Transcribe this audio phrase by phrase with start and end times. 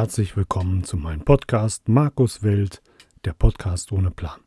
[0.00, 2.80] herzlich willkommen zu meinem Podcast Markus Welt,
[3.26, 4.40] der Podcast ohne Plan.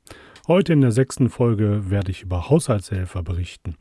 [0.48, 3.76] Heute in der sechsten Folge werde ich über Haushaltshelfer berichten.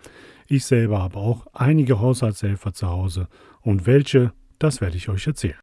[0.48, 3.27] Ich selber habe auch einige Haushaltshelfer zu Hause
[3.62, 5.59] und welche, das werde ich euch erzählen.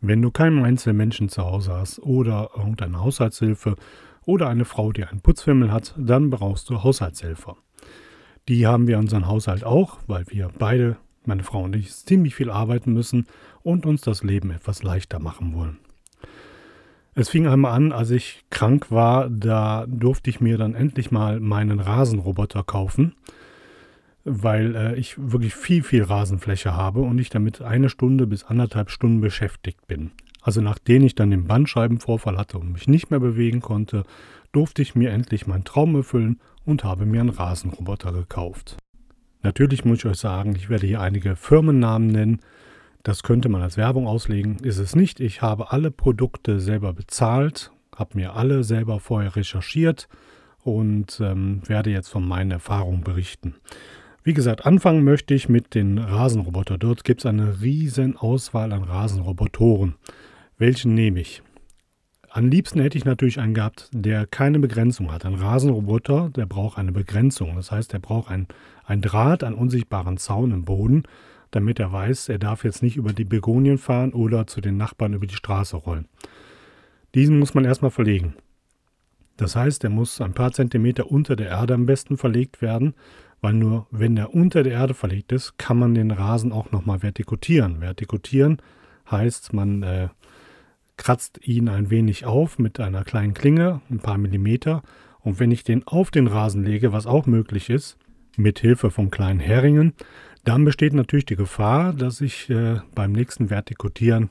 [0.00, 3.74] Wenn du keinen einzelnen Menschen zu Hause hast oder irgendeine Haushaltshilfe
[4.24, 7.56] oder eine Frau, die einen Putzfimmel hat, dann brauchst du Haushaltshelfer.
[8.46, 12.34] Die haben wir in unserem Haushalt auch, weil wir beide, meine Frau und ich, ziemlich
[12.34, 13.26] viel arbeiten müssen
[13.62, 15.78] und uns das Leben etwas leichter machen wollen.
[17.16, 21.38] Es fing einmal an, als ich krank war, da durfte ich mir dann endlich mal
[21.38, 23.14] meinen Rasenroboter kaufen,
[24.24, 28.90] weil äh, ich wirklich viel, viel Rasenfläche habe und ich damit eine Stunde bis anderthalb
[28.90, 30.10] Stunden beschäftigt bin.
[30.42, 34.02] Also nachdem ich dann den Bandscheibenvorfall hatte und mich nicht mehr bewegen konnte,
[34.50, 38.76] durfte ich mir endlich meinen Traum erfüllen und habe mir einen Rasenroboter gekauft.
[39.44, 42.40] Natürlich muss ich euch sagen, ich werde hier einige Firmennamen nennen.
[43.02, 45.20] Das könnte man als Werbung auslegen, ist es nicht.
[45.20, 50.08] Ich habe alle Produkte selber bezahlt, habe mir alle selber vorher recherchiert
[50.62, 53.54] und ähm, werde jetzt von meinen Erfahrungen berichten.
[54.22, 56.78] Wie gesagt, anfangen möchte ich mit den Rasenroboter.
[56.78, 59.96] Dort gibt es eine riesen Auswahl an Rasenrobotoren.
[60.56, 61.42] Welchen nehme ich?
[62.36, 65.24] Am liebsten hätte ich natürlich einen gehabt, der keine Begrenzung hat.
[65.24, 67.54] Ein Rasenroboter, der braucht eine Begrenzung.
[67.54, 68.48] Das heißt, er braucht ein,
[68.84, 71.04] ein Draht, einen unsichtbaren Zaun im Boden,
[71.52, 75.12] damit er weiß, er darf jetzt nicht über die Begonien fahren oder zu den Nachbarn
[75.12, 76.08] über die Straße rollen.
[77.14, 78.34] Diesen muss man erstmal verlegen.
[79.36, 82.94] Das heißt, er muss ein paar Zentimeter unter der Erde am besten verlegt werden,
[83.42, 87.00] weil nur wenn er unter der Erde verlegt ist, kann man den Rasen auch nochmal
[87.00, 87.80] vertikutieren.
[87.80, 88.60] Vertikutieren
[89.08, 90.08] heißt, man äh,
[90.96, 94.82] kratzt ihn ein wenig auf mit einer kleinen Klinge, ein paar Millimeter.
[95.20, 97.96] Und wenn ich den auf den Rasen lege, was auch möglich ist,
[98.36, 99.94] mit Hilfe von kleinen Heringen,
[100.44, 104.30] dann besteht natürlich die Gefahr, dass ich äh, beim nächsten Vertikutieren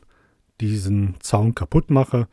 [0.61, 2.27] diesen Zaun kaputt mache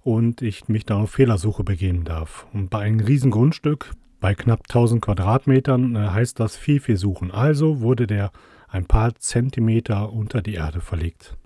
[0.00, 2.46] und ich mich dann auf Fehlersuche begeben darf.
[2.52, 3.90] Und bei einem riesen Grundstück,
[4.20, 7.30] bei knapp 1000 Quadratmetern, äh, heißt das viel, viel suchen.
[7.30, 8.32] Also wurde der
[8.68, 11.36] ein paar Zentimeter unter die Erde verlegt.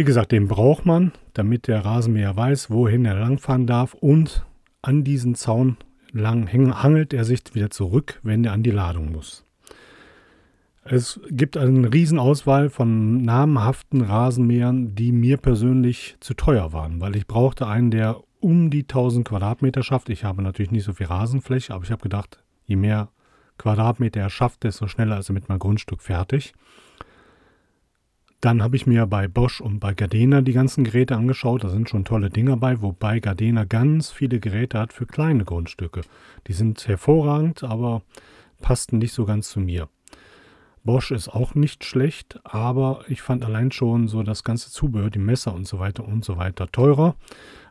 [0.00, 4.46] Wie gesagt, den braucht man, damit der Rasenmäher weiß, wohin er langfahren darf und
[4.80, 5.76] an diesen Zaun
[6.10, 9.44] lang hangelt er sich wieder zurück, wenn er an die Ladung muss.
[10.84, 17.26] Es gibt eine Riesenauswahl von namhaften Rasenmähern, die mir persönlich zu teuer waren, weil ich
[17.26, 20.08] brauchte einen, der um die 1000 Quadratmeter schafft.
[20.08, 23.10] Ich habe natürlich nicht so viel Rasenfläche, aber ich habe gedacht, je mehr
[23.58, 26.54] Quadratmeter er schafft, desto schneller ist er mit meinem Grundstück fertig.
[28.40, 31.62] Dann habe ich mir bei Bosch und bei Gardena die ganzen Geräte angeschaut.
[31.62, 36.00] Da sind schon tolle Dinge bei, wobei Gardena ganz viele Geräte hat für kleine Grundstücke.
[36.46, 38.02] Die sind hervorragend, aber
[38.62, 39.88] passten nicht so ganz zu mir.
[40.82, 45.18] Bosch ist auch nicht schlecht, aber ich fand allein schon so das ganze Zubehör, die
[45.18, 47.16] Messer und so weiter und so weiter teurer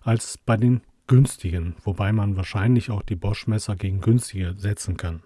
[0.02, 5.24] als bei den günstigen, wobei man wahrscheinlich auch die Bosch-Messer gegen günstige setzen kann.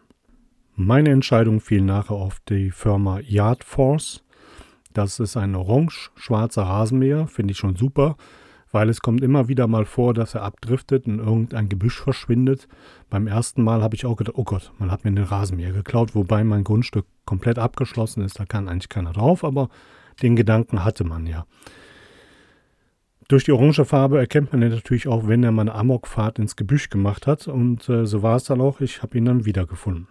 [0.75, 4.22] Meine Entscheidung fiel nachher auf die Firma Yard Force.
[4.93, 8.15] Das ist ein orange-schwarzer Rasenmäher, finde ich schon super,
[8.71, 12.67] weil es kommt immer wieder mal vor, dass er abdriftet und irgendein Gebüsch verschwindet.
[13.09, 16.15] Beim ersten Mal habe ich auch gedacht, oh Gott, man hat mir den Rasenmäher geklaut,
[16.15, 19.69] wobei mein Grundstück komplett abgeschlossen ist, da kann eigentlich keiner drauf, aber
[20.21, 21.45] den Gedanken hatte man ja.
[23.27, 26.55] Durch die orange Farbe erkennt man ihn natürlich auch, wenn er mal eine Amokfahrt ins
[26.55, 27.47] Gebüsch gemacht hat.
[27.47, 28.81] Und äh, so war es dann auch.
[28.81, 30.07] Ich habe ihn dann wiedergefunden.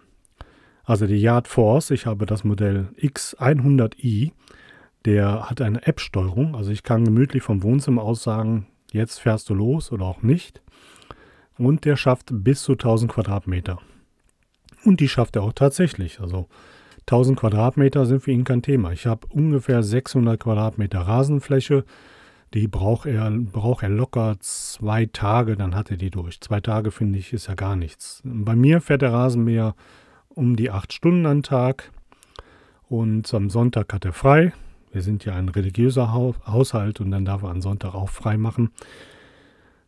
[0.83, 4.31] Also die Yard Force, ich habe das Modell X100i
[5.05, 9.53] der hat eine App-Steuerung, also ich kann gemütlich vom Wohnzimmer aus sagen, jetzt fährst du
[9.53, 10.61] los oder auch nicht.
[11.57, 13.79] Und der schafft bis zu 1000 Quadratmeter.
[14.85, 16.19] Und die schafft er auch tatsächlich.
[16.19, 16.47] Also
[17.01, 18.91] 1000 Quadratmeter sind für ihn kein Thema.
[18.91, 21.83] Ich habe ungefähr 600 Quadratmeter Rasenfläche.
[22.53, 26.39] Die braucht er, braucht er locker zwei Tage, dann hat er die durch.
[26.39, 28.21] Zwei Tage finde ich ist ja gar nichts.
[28.23, 29.75] Bei mir fährt der Rasenmäher
[30.29, 31.91] um die acht Stunden am Tag
[32.89, 34.53] und am Sonntag hat er frei.
[34.93, 38.69] Wir sind ja ein religiöser Haushalt und dann darf er an Sonntag auch frei machen.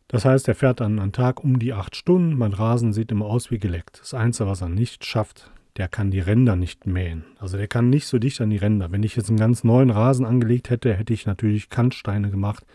[0.07, 2.37] Das heißt, er fährt dann einen Tag um die acht Stunden.
[2.37, 3.99] Mein Rasen sieht immer aus wie geleckt.
[4.01, 7.25] Das Einzige, was er nicht schafft, der kann die Ränder nicht mähen.
[7.39, 8.91] Also der kann nicht so dicht an die Ränder.
[8.91, 12.65] Wenn ich jetzt einen ganz neuen Rasen angelegt hätte, hätte ich natürlich Kantsteine gemacht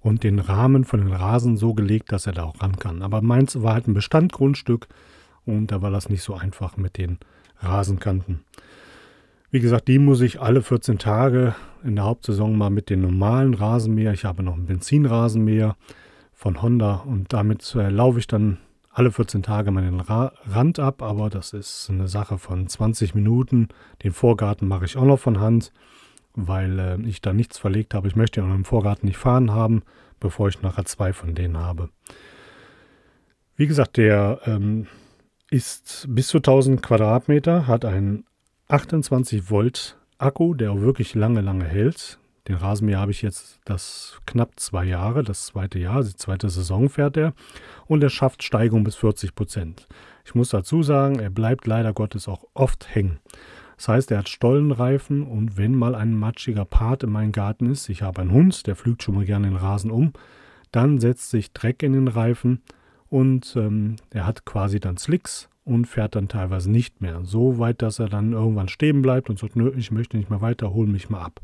[0.00, 3.02] und den Rahmen von den Rasen so gelegt, dass er da auch ran kann.
[3.02, 4.86] Aber meins war halt ein Bestandgrundstück
[5.44, 7.18] und da war das nicht so einfach mit den
[7.60, 8.44] Rasenkanten.
[9.54, 11.54] Wie gesagt, die muss ich alle 14 Tage
[11.84, 14.12] in der Hauptsaison mal mit dem normalen Rasenmäher.
[14.12, 15.76] Ich habe noch einen Benzinrasenmäher
[16.32, 18.58] von Honda und damit äh, laufe ich dann
[18.90, 23.14] alle 14 Tage mal den Ra Rand ab, aber das ist eine Sache von 20
[23.14, 23.68] Minuten.
[24.02, 25.72] Den Vorgarten mache ich auch noch von Hand,
[26.34, 28.08] weil äh, ich da nichts verlegt habe.
[28.08, 29.84] Ich möchte ja noch im Vorgarten nicht fahren haben,
[30.18, 31.90] bevor ich nachher zwei von denen habe.
[33.54, 34.88] Wie gesagt, der ähm,
[35.48, 38.24] ist bis zu 1000 Quadratmeter, hat einen
[38.74, 42.18] 28 Volt Akku, der auch wirklich lange, lange hält.
[42.48, 46.88] Den Rasenmäher habe ich jetzt das knapp zwei Jahre, das zweite Jahr, die zweite Saison
[46.88, 47.34] fährt er.
[47.86, 49.86] Und er schafft Steigung bis 40 Prozent.
[50.24, 53.20] Ich muss dazu sagen, er bleibt leider Gottes auch oft hängen.
[53.76, 57.88] Das heißt, er hat Stollenreifen und wenn mal ein matschiger Part in meinem Garten ist,
[57.88, 60.14] ich habe einen Hund, der pflügt schon mal gerne den Rasen um,
[60.72, 62.60] dann setzt sich Dreck in den Reifen
[63.08, 67.20] und ähm, er hat quasi dann Slicks und fährt dann teilweise nicht mehr.
[67.24, 70.40] So weit, dass er dann irgendwann stehen bleibt und sagt, nö, ich möchte nicht mehr
[70.40, 71.40] weiter, hol mich mal ab.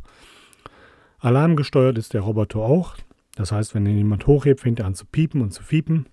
[1.19, 2.97] Alarmgesteuert ist der Roboter auch.
[3.37, 6.07] Das heißt, wenn ihn jemand hochhebt, fängt er an zu piepen und zu fiepen.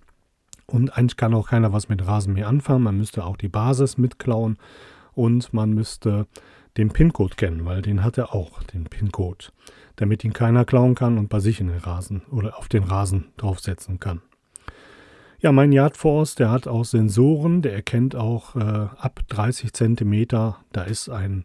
[0.66, 2.84] Und eigentlich kann auch keiner was mit Rasenmäher anfangen.
[2.84, 4.58] Man müsste auch die Basis mitklauen
[5.14, 6.26] und man müsste
[6.76, 9.46] den PIN-Code kennen, weil den hat er auch, den PIN-Code,
[9.96, 13.32] damit ihn keiner klauen kann und bei sich in den Rasen oder auf den Rasen
[13.36, 14.22] draufsetzen kann.
[15.40, 20.26] Ja, mein Yard Force, der hat auch Sensoren, der erkennt auch äh, ab 30 cm,
[20.28, 21.44] da ist ein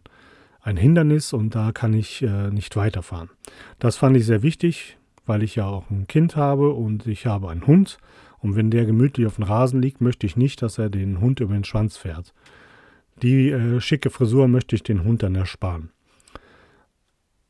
[0.64, 3.28] ein Hindernis und da kann ich äh, nicht weiterfahren.
[3.78, 4.96] Das fand ich sehr wichtig,
[5.26, 7.98] weil ich ja auch ein Kind habe und ich habe einen Hund.
[8.38, 11.40] Und wenn der gemütlich auf dem Rasen liegt, möchte ich nicht, dass er den Hund
[11.40, 12.32] über den Schwanz fährt.
[13.22, 15.90] Die äh, schicke Frisur möchte ich den Hund dann ersparen.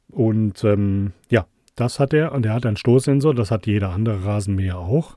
[0.09, 2.33] Und ähm, ja, das hat er.
[2.33, 5.17] Und er hat einen Stoßsensor, das hat jeder andere Rasenmäher auch.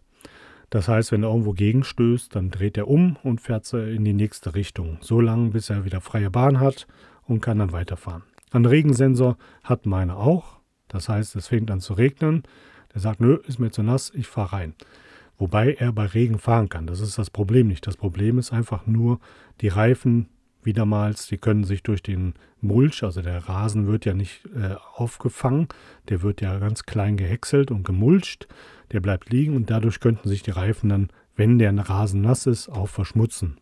[0.69, 4.53] Das heißt, wenn er irgendwo gegenstößt, dann dreht er um und fährt in die nächste
[4.55, 4.97] Richtung.
[5.01, 6.87] So lange, bis er wieder freie Bahn hat
[7.25, 8.23] und kann dann weiterfahren.
[8.51, 10.57] Ein Regensensor hat meine auch.
[10.87, 12.43] Das heißt, es fängt an zu regnen.
[12.93, 14.73] Der sagt, nö, ist mir zu nass, ich fahre rein.
[15.37, 16.87] Wobei er bei Regen fahren kann.
[16.87, 17.85] Das ist das Problem nicht.
[17.85, 19.19] Das Problem ist einfach nur,
[19.61, 20.29] die Reifen
[20.63, 25.67] wiedermals, die können sich durch den Mulch, also der Rasen wird ja nicht äh, aufgefangen,
[26.09, 28.47] der wird ja ganz klein gehäckselt und gemulcht,
[28.91, 32.69] der bleibt liegen und dadurch könnten sich die Reifen dann, wenn der Rasen nass ist,
[32.69, 33.57] auch verschmutzen.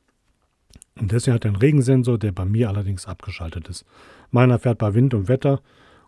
[0.99, 3.85] Und deswegen hat er einen Regensensor, der bei mir allerdings abgeschaltet ist.
[4.31, 5.61] Meiner fährt bei Wind und Wetter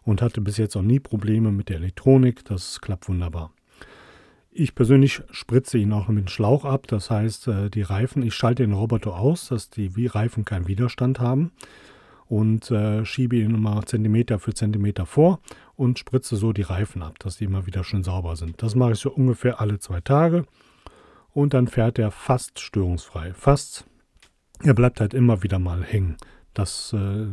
[0.03, 2.45] und hatte bis jetzt auch nie Probleme mit der Elektronik.
[2.45, 3.51] Das klappt wunderbar.
[4.49, 6.87] Ich persönlich spritze ihn auch mit dem Schlauch ab.
[6.87, 11.19] Das heißt, äh, die Reifen, ich schalte den Roboter aus, dass die Reifen keinen Widerstand
[11.19, 11.51] haben
[12.29, 15.39] und äh, schiebe ihn immer Zentimeter für Zentimeter vor
[15.75, 18.61] und spritze so die Reifen ab, dass die immer wieder schön sauber sind.
[18.61, 20.45] Das mache ich so ungefähr alle zwei Tage
[21.33, 23.33] und dann fährt er fast störungsfrei.
[23.33, 23.85] Fast
[24.63, 26.17] er bleibt halt immer wieder mal hängen.
[26.53, 27.27] Das äh,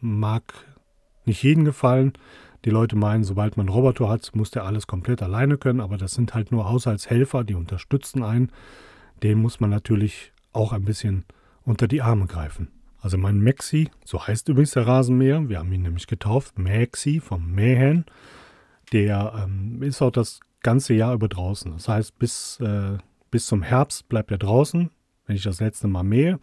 [0.00, 0.54] mag
[1.24, 2.14] nicht jedem gefallen.
[2.64, 5.98] Die Leute meinen, sobald man einen Roboter hat, muss der alles komplett alleine können, aber
[5.98, 8.50] das sind halt nur Haushaltshelfer, die unterstützen einen.
[9.22, 11.24] Den muss man natürlich auch ein bisschen
[11.64, 12.68] unter die Arme greifen.
[13.02, 17.50] Also mein Maxi, so heißt übrigens der Rasenmäher, wir haben ihn nämlich getauft, Maxi vom
[17.50, 18.06] Mähen,
[18.92, 21.72] der ähm, ist auch das ganze Jahr über draußen.
[21.72, 22.98] Das heißt, bis, äh,
[23.30, 24.90] bis zum Herbst bleibt er draußen
[25.26, 26.38] wenn ich das letzte Mal mähe.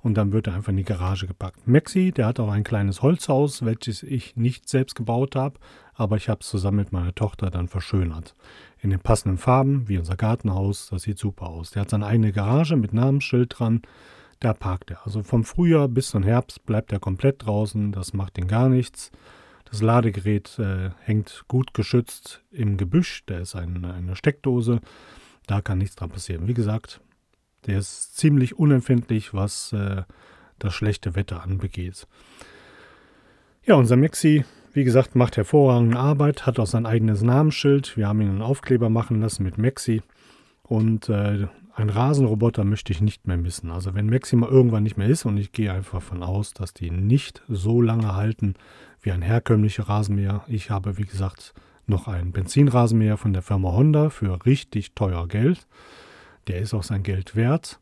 [0.00, 1.66] Und dann wird er einfach in die Garage gepackt.
[1.66, 5.58] Maxi, der hat auch ein kleines Holzhaus, welches ich nicht selbst gebaut habe,
[5.94, 8.34] aber ich habe es zusammen mit meiner Tochter dann verschönert.
[8.82, 11.70] In den passenden Farben, wie unser Gartenhaus, das sieht super aus.
[11.70, 13.80] Der hat seine eigene Garage mit Namensschild dran,
[14.44, 15.04] da parkt er.
[15.04, 19.10] Also vom Frühjahr bis zum Herbst bleibt er komplett draußen, das macht ihn gar nichts.
[19.64, 24.80] Das Ladegerät äh, hängt gut geschützt im Gebüsch, da ist ein, eine Steckdose,
[25.46, 26.46] da kann nichts dran passieren.
[26.46, 27.00] Wie gesagt,
[27.66, 30.02] der ist ziemlich unempfindlich, was äh,
[30.58, 32.06] das schlechte Wetter anbegeht.
[33.64, 37.96] Ja, unser Maxi, wie gesagt, macht hervorragende Arbeit, hat auch sein eigenes Namensschild.
[37.96, 40.02] Wir haben ihn einen Aufkleber machen lassen mit Maxi.
[40.62, 41.46] Und äh,
[41.76, 43.70] ein Rasenroboter möchte ich nicht mehr missen.
[43.70, 46.72] Also wenn Maxi mal irgendwann nicht mehr ist und ich gehe einfach davon aus, dass
[46.72, 48.54] die nicht so lange halten
[49.02, 50.44] wie ein herkömmlicher Rasenmäher.
[50.46, 51.52] Ich habe, wie gesagt,
[51.86, 55.66] noch einen Benzinrasenmäher von der Firma Honda für richtig teuer Geld.
[56.46, 57.80] Der ist auch sein Geld wert.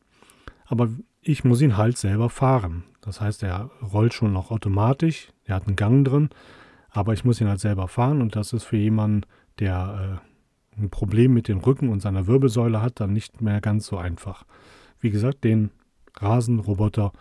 [0.65, 0.89] Aber
[1.21, 2.85] ich muss ihn halt selber fahren.
[3.03, 5.29] Das heißt, er rollt schon noch automatisch.
[5.45, 6.31] Er hat einen Gang drin.
[6.91, 8.23] Aber ich muss ihn halt selber fahren.
[8.23, 9.27] Und das ist für jemanden,
[9.59, 10.32] der äh,
[10.77, 14.45] ein Problem mit dem Rücken und seiner Wirbelsäule hat, dann nicht mehr ganz so einfach.
[15.01, 15.71] Wie gesagt, den
[16.17, 17.13] Rasenroboter,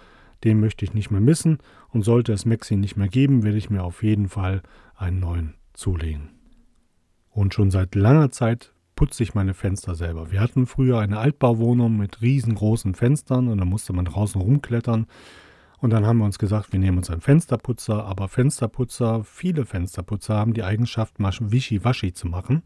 [0.43, 1.60] den möchte ich nicht mehr missen.
[1.89, 4.62] Und sollte es Maxi nicht mehr geben, werde ich mir auf jeden Fall
[4.96, 6.29] einen neuen zulegen.
[7.29, 10.31] Und schon seit langer Zeit putze ich meine Fenster selber.
[10.31, 15.08] Wir hatten früher eine Altbauwohnung mit riesengroßen Fenstern und da musste man draußen rumklettern.
[15.79, 20.36] Und dann haben wir uns gesagt, wir nehmen uns einen Fensterputzer, aber Fensterputzer, viele Fensterputzer
[20.36, 22.62] haben die Eigenschaft, wischiwaschi zu machen.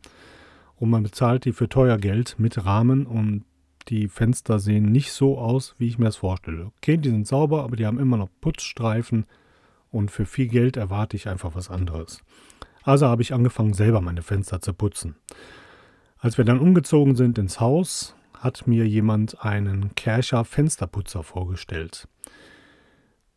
[0.78, 3.46] Und man bezahlt die für teuer Geld mit Rahmen und
[3.88, 6.72] die Fenster sehen nicht so aus, wie ich mir das vorstelle.
[6.78, 9.26] Okay, die sind sauber, aber die haben immer noch Putzstreifen
[9.92, 12.22] und für viel Geld erwarte ich einfach was anderes.
[12.84, 15.16] Also habe ich angefangen, selber meine Fenster zu putzen.
[16.18, 22.08] Als wir dann umgezogen sind ins Haus, hat mir jemand einen Kercher Fensterputzer vorgestellt.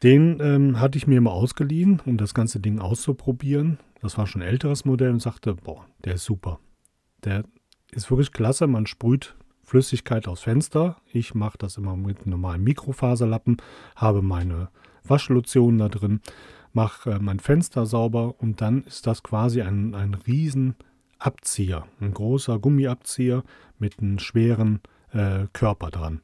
[0.03, 3.79] Den ähm, hatte ich mir mal ausgeliehen, um das ganze Ding auszuprobieren.
[4.01, 6.61] Das war schon ein älteres Modell und sagte, boah, der ist super.
[7.25, 7.45] Der
[7.91, 8.67] ist wirklich klasse.
[8.67, 10.97] Man sprüht Flüssigkeit aufs Fenster.
[11.13, 13.59] Ich mache das immer mit einem normalen Mikrofaserlappen,
[13.97, 14.71] habe meine
[15.05, 16.21] Waschlotion da drin,
[16.73, 20.77] mache äh, mein Fenster sauber und dann ist das quasi ein, ein riesen
[21.19, 23.43] Abzieher, ein großer Gummiabzieher
[23.79, 24.81] mit einem schweren
[25.13, 26.23] äh, Körper dran.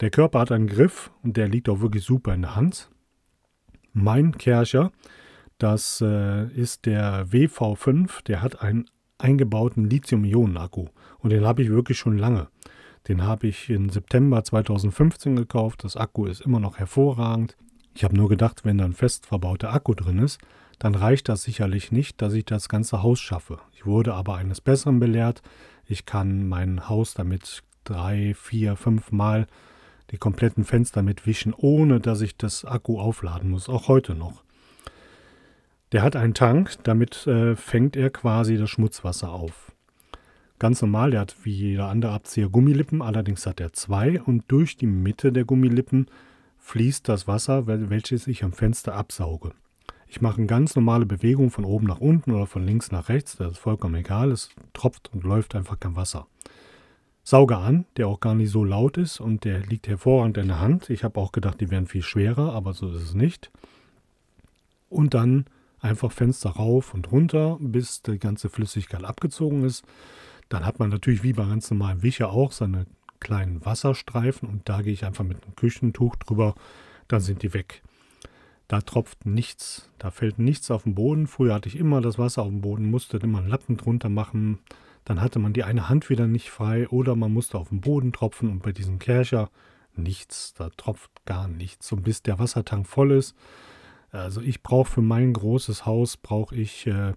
[0.00, 2.90] Der Körper hat einen Griff und der liegt auch wirklich super in der Hand.
[3.92, 4.92] Mein Kercher,
[5.58, 8.86] das äh, ist der WV5, der hat einen
[9.18, 10.86] eingebauten Lithium-Ionen-Akku
[11.18, 12.48] und den habe ich wirklich schon lange.
[13.08, 15.84] Den habe ich im September 2015 gekauft.
[15.84, 17.56] Das Akku ist immer noch hervorragend.
[17.94, 20.40] Ich habe nur gedacht, wenn da ein fest verbauter Akku drin ist,
[20.78, 23.58] dann reicht das sicherlich nicht, dass ich das ganze Haus schaffe.
[23.72, 25.42] Ich wurde aber eines Besseren belehrt.
[25.86, 29.46] Ich kann mein Haus damit drei, vier, fünf Mal
[30.10, 34.43] die kompletten Fenster mitwischen, ohne dass ich das Akku aufladen muss, auch heute noch.
[35.94, 39.70] Der hat einen Tank, damit äh, fängt er quasi das Schmutzwasser auf.
[40.58, 44.76] Ganz normal, der hat wie jeder andere Abzieher Gummilippen, allerdings hat er zwei und durch
[44.76, 46.08] die Mitte der Gummilippen
[46.58, 49.52] fließt das Wasser, welches ich am Fenster absauge.
[50.08, 53.36] Ich mache eine ganz normale Bewegung von oben nach unten oder von links nach rechts,
[53.36, 56.26] das ist vollkommen egal, es tropft und läuft einfach kein Wasser.
[57.22, 60.60] Sauger an, der auch gar nicht so laut ist und der liegt hervorragend in der
[60.60, 60.90] Hand.
[60.90, 63.52] Ich habe auch gedacht, die wären viel schwerer, aber so ist es nicht.
[64.90, 65.44] Und dann
[65.84, 69.84] einfach Fenster rauf und runter, bis die ganze Flüssigkeit abgezogen ist.
[70.48, 72.86] Dann hat man natürlich wie bei ganz normalen Wischer auch seine
[73.20, 76.54] kleinen Wasserstreifen und da gehe ich einfach mit einem Küchentuch drüber,
[77.08, 77.82] dann sind die weg.
[78.68, 81.26] Da tropft nichts, da fällt nichts auf den Boden.
[81.26, 84.58] Früher hatte ich immer das Wasser auf dem Boden, musste immer einen Lappen drunter machen,
[85.04, 88.12] dann hatte man die eine Hand wieder nicht frei oder man musste auf den Boden
[88.12, 89.50] tropfen und bei diesem Kercher
[89.96, 91.92] nichts, da tropft gar nichts.
[91.92, 93.36] Und bis der Wassertank voll ist,
[94.14, 97.14] also ich brauche für mein großes Haus, brauche ich äh,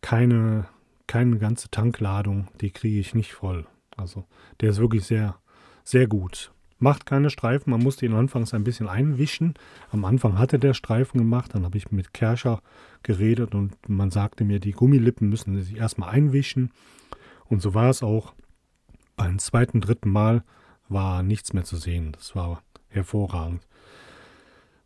[0.00, 0.66] keine,
[1.06, 3.66] keine ganze Tankladung, die kriege ich nicht voll.
[3.96, 4.24] Also
[4.60, 5.36] der ist wirklich sehr,
[5.84, 6.52] sehr gut.
[6.78, 9.54] Macht keine Streifen, man musste ihn anfangs ein bisschen einwischen.
[9.90, 12.60] Am Anfang hatte der Streifen gemacht, dann habe ich mit Kercher
[13.02, 16.72] geredet und man sagte mir, die Gummilippen müssen sich erstmal einwischen.
[17.46, 18.34] Und so war es auch.
[19.16, 20.44] Beim zweiten, dritten Mal
[20.88, 22.12] war nichts mehr zu sehen.
[22.12, 23.66] Das war hervorragend.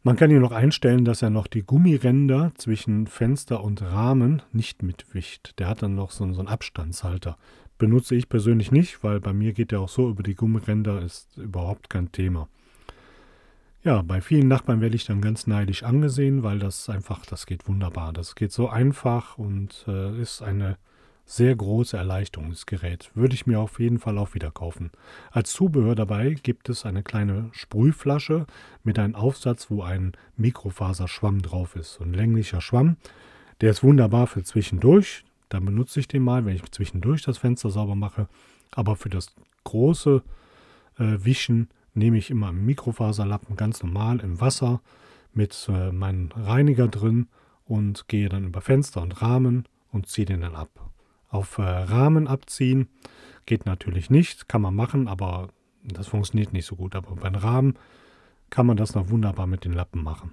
[0.02, 4.82] Man kann hier noch einstellen, dass er noch die Gummiränder zwischen Fenster und Rahmen nicht
[4.82, 5.52] mitwischt.
[5.58, 7.36] Der hat dann noch so, einen Abstandshalter.
[7.76, 11.36] Benutze ich persönlich nicht, weil bei mir geht der auch so über die Gummiränder, ist
[11.36, 12.48] überhaupt kein Thema.
[13.82, 17.68] Ja, bei vielen Nachbarn werde ich dann ganz neidisch angesehen, weil das einfach, das geht
[17.68, 18.14] wunderbar.
[18.14, 20.78] Das geht so einfach und äh, ist eine
[21.24, 23.10] sehr große Erleichterung, das Gerät.
[23.14, 24.90] Würde ich mir auf jeden Fall auch wieder kaufen.
[25.30, 28.46] Als Zubehör dabei gibt es eine kleine Sprühflasche
[28.82, 31.94] mit einem Aufsatz, wo ein Mikrofaserschwamm drauf ist.
[31.94, 32.96] So ein länglicher Schwamm.
[33.60, 35.24] Der ist wunderbar für zwischendurch.
[35.48, 38.28] Dann benutze ich den mal, wenn ich zwischendurch das Fenster sauber mache.
[38.72, 39.32] Aber für das
[39.64, 40.22] große
[40.98, 44.80] äh, Wischen nehme ich immer einen Mikrofaserlappen ganz normal im Wasser
[45.32, 47.28] mit äh, meinem Reiniger drin
[47.66, 50.89] und gehe dann über Fenster und Rahmen und ziehe den dann ab
[51.30, 52.88] auf äh, Rahmen abziehen.
[53.46, 55.48] Geht natürlich nicht, kann man machen, aber
[55.82, 56.94] das funktioniert nicht so gut.
[56.94, 57.74] Aber beim Rahmen
[58.50, 60.32] kann man das noch wunderbar mit den Lappen machen.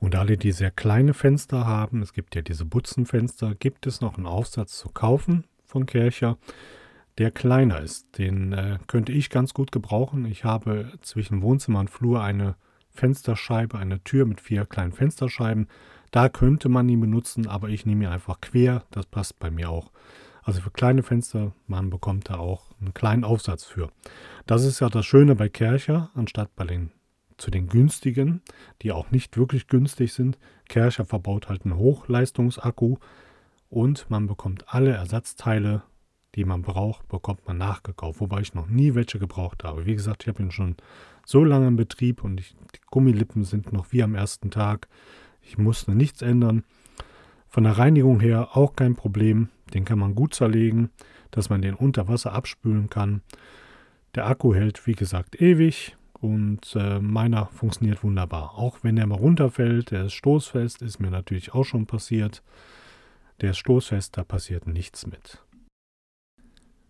[0.00, 4.16] Und alle, die sehr kleine Fenster haben, es gibt ja diese Butzenfenster, gibt es noch
[4.16, 6.38] einen Aufsatz zu kaufen von Kircher,
[7.18, 8.16] der kleiner ist.
[8.16, 10.24] Den äh, könnte ich ganz gut gebrauchen.
[10.24, 12.54] Ich habe zwischen Wohnzimmer und Flur eine
[12.90, 15.66] Fensterscheibe, eine Tür mit vier kleinen Fensterscheiben.
[16.12, 18.84] Da könnte man ihn benutzen, aber ich nehme ihn einfach quer.
[18.92, 19.90] Das passt bei mir auch.
[20.48, 23.90] Also für kleine Fenster, man bekommt da auch einen kleinen Aufsatz für.
[24.46, 26.90] Das ist ja das Schöne bei Kercher, anstatt bei den
[27.36, 28.40] zu den günstigen,
[28.80, 30.38] die auch nicht wirklich günstig sind.
[30.66, 32.96] Kercher verbaut halt einen Hochleistungsakku
[33.68, 35.82] und man bekommt alle Ersatzteile,
[36.34, 39.84] die man braucht, bekommt man nachgekauft, wobei ich noch nie welche gebraucht habe.
[39.84, 40.76] Wie gesagt, ich habe ihn schon
[41.26, 44.88] so lange in Betrieb und ich, die Gummilippen sind noch wie am ersten Tag.
[45.42, 46.64] Ich musste nichts ändern.
[47.48, 49.50] Von der Reinigung her auch kein Problem.
[49.74, 50.90] Den kann man gut zerlegen,
[51.30, 53.22] dass man den unter Wasser abspülen kann.
[54.14, 58.54] Der Akku hält, wie gesagt, ewig und äh, meiner funktioniert wunderbar.
[58.58, 62.42] Auch wenn er mal runterfällt, der ist stoßfest, ist mir natürlich auch schon passiert.
[63.40, 65.42] Der ist stoßfest, da passiert nichts mit.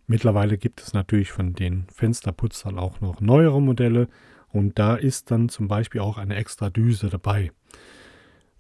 [0.07, 4.09] Mittlerweile gibt es natürlich von den Fensterputzern auch noch neuere Modelle
[4.49, 7.53] und da ist dann zum Beispiel auch eine extra Düse dabei.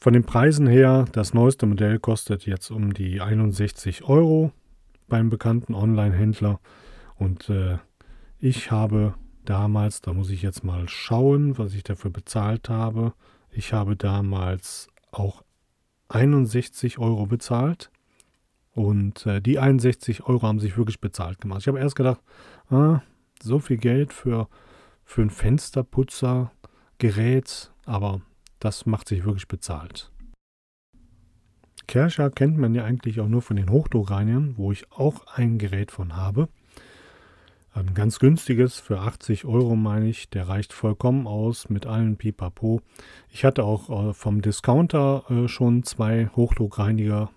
[0.00, 4.52] Von den Preisen her, das neueste Modell kostet jetzt um die 61 Euro
[5.08, 6.60] beim bekannten Online-Händler
[7.16, 7.78] und äh,
[8.38, 9.14] ich habe
[9.44, 13.12] damals, da muss ich jetzt mal schauen, was ich dafür bezahlt habe.
[13.50, 15.42] Ich habe damals auch
[16.10, 17.90] 61 Euro bezahlt
[18.74, 21.62] und äh, die 61 Euro haben sich wirklich bezahlt gemacht.
[21.62, 22.20] Ich habe erst gedacht,
[22.70, 23.00] ah,
[23.42, 24.46] so viel Geld für,
[25.04, 28.20] für ein Fensterputzergerät, aber
[28.58, 30.10] das macht sich wirklich bezahlt.
[31.86, 35.90] Kerscher kennt man ja eigentlich auch nur von den Hochdruckreinigern, wo ich auch ein Gerät
[35.90, 36.48] von habe.
[37.72, 40.28] Ein ganz günstiges für 80 Euro, meine ich.
[40.30, 42.82] Der reicht vollkommen aus mit allen Pipapo.
[43.30, 47.30] Ich hatte auch äh, vom Discounter äh, schon zwei Hochdruckreiniger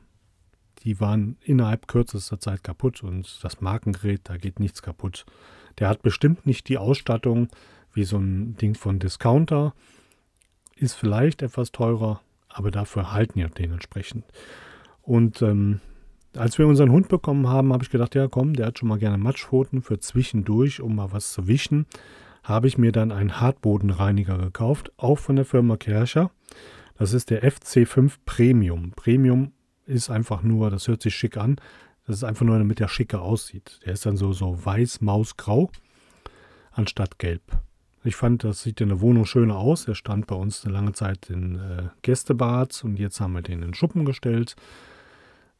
[0.83, 5.25] die waren innerhalb kürzester Zeit kaputt und das Markengerät, da geht nichts kaputt.
[5.79, 7.49] Der hat bestimmt nicht die Ausstattung
[7.93, 9.73] wie so ein Ding von Discounter,
[10.81, 14.25] ist vielleicht etwas teurer, aber dafür halten ja dementsprechend.
[15.01, 15.79] Und ähm,
[16.35, 18.99] als wir unseren Hund bekommen haben, habe ich gedacht, ja komm, der hat schon mal
[18.99, 21.85] gerne Matschpfoten für zwischendurch, um mal was zu wischen.
[22.43, 26.31] Habe ich mir dann einen Hartbodenreiniger gekauft, auch von der Firma Kircher.
[26.97, 28.91] Das ist der FC5 Premium.
[28.95, 29.51] Premium
[29.85, 31.57] ist einfach nur, das hört sich schick an,
[32.07, 33.79] das ist einfach nur, damit der schicker aussieht.
[33.85, 35.69] Der ist dann so, so weiß, mausgrau
[36.71, 37.41] anstatt gelb.
[38.03, 39.85] Ich fand, das sieht in der Wohnung schöner aus.
[39.85, 43.55] Der stand bei uns eine lange Zeit in äh, Gästebad und jetzt haben wir den
[43.55, 44.55] in den Schuppen gestellt.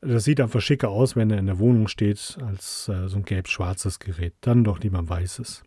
[0.01, 3.25] Das sieht einfach schicker aus, wenn er in der Wohnung steht, als äh, so ein
[3.25, 4.33] gelb-schwarzes Gerät.
[4.41, 5.63] Dann doch lieber ein weißes.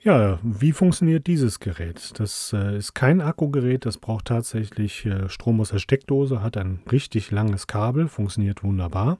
[0.00, 2.18] Ja, wie funktioniert dieses Gerät?
[2.18, 6.80] Das äh, ist kein Akkugerät, das braucht tatsächlich äh, Strom aus der Steckdose, hat ein
[6.90, 9.18] richtig langes Kabel, funktioniert wunderbar,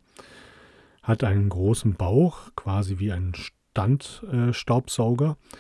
[1.03, 5.31] hat einen großen Bauch, quasi wie ein Standstaubsauger.
[5.31, 5.57] Äh,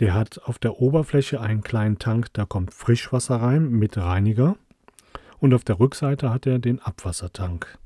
[0.00, 4.56] Der hat auf der Oberfläche einen kleinen Tank, da kommt Frischwasser rein mit Reiniger.
[5.38, 7.78] Und auf der Rückseite hat er den Abwassertank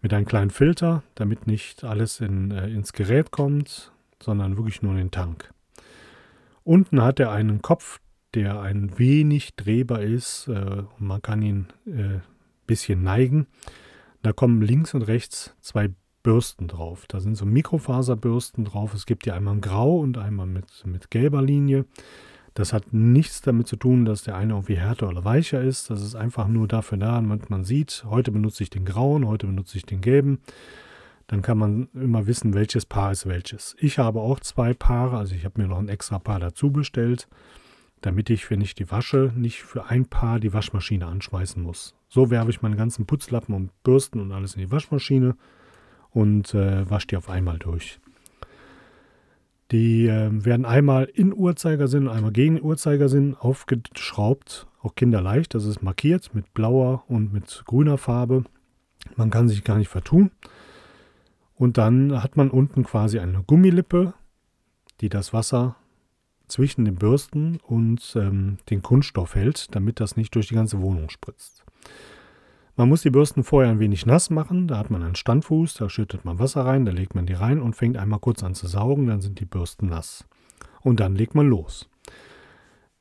[0.00, 4.92] mit einem kleinen Filter, damit nicht alles in, äh, ins Gerät kommt, sondern wirklich nur
[4.92, 5.52] in den Tank.
[6.64, 8.00] Unten hat er einen Kopf,
[8.34, 10.48] der ein wenig drehbar ist.
[10.48, 12.20] Äh, man kann ihn ein äh,
[12.66, 13.46] bisschen neigen.
[14.22, 15.90] Da kommen links und rechts zwei
[16.28, 17.06] Bürsten drauf.
[17.08, 18.92] Da sind so Mikrofaserbürsten drauf.
[18.92, 21.86] Es gibt ja einmal in Grau und einmal mit, mit gelber Linie.
[22.52, 25.88] Das hat nichts damit zu tun, dass der eine irgendwie härter oder weicher ist.
[25.88, 29.46] Das ist einfach nur dafür da, damit man sieht, heute benutze ich den grauen, heute
[29.46, 30.40] benutze ich den gelben
[31.28, 33.76] dann kann man immer wissen, welches Paar ist welches.
[33.78, 37.28] Ich habe auch zwei Paare, also ich habe mir noch ein extra Paar dazu bestellt,
[38.00, 41.94] damit ich, wenn ich die wasche, nicht für ein Paar die Waschmaschine anschmeißen muss.
[42.08, 45.36] So werfe ich meine ganzen Putzlappen und Bürsten und alles in die Waschmaschine
[46.18, 48.00] und äh, wasche die auf einmal durch.
[49.70, 55.54] Die äh, werden einmal in Uhrzeigersinn und einmal gegen Uhrzeigersinn aufgeschraubt, auch kinderleicht.
[55.54, 58.42] Das ist markiert mit blauer und mit grüner Farbe.
[59.14, 60.32] Man kann sich gar nicht vertun.
[61.54, 64.12] Und dann hat man unten quasi eine Gummilippe,
[65.00, 65.76] die das Wasser
[66.48, 71.10] zwischen den Bürsten und ähm, den Kunststoff hält, damit das nicht durch die ganze Wohnung
[71.10, 71.64] spritzt.
[72.78, 74.68] Man muss die Bürsten vorher ein wenig nass machen.
[74.68, 77.60] Da hat man einen Standfuß, da schüttet man Wasser rein, da legt man die rein
[77.60, 80.28] und fängt einmal kurz an zu saugen, dann sind die Bürsten nass.
[80.82, 81.90] Und dann legt man los.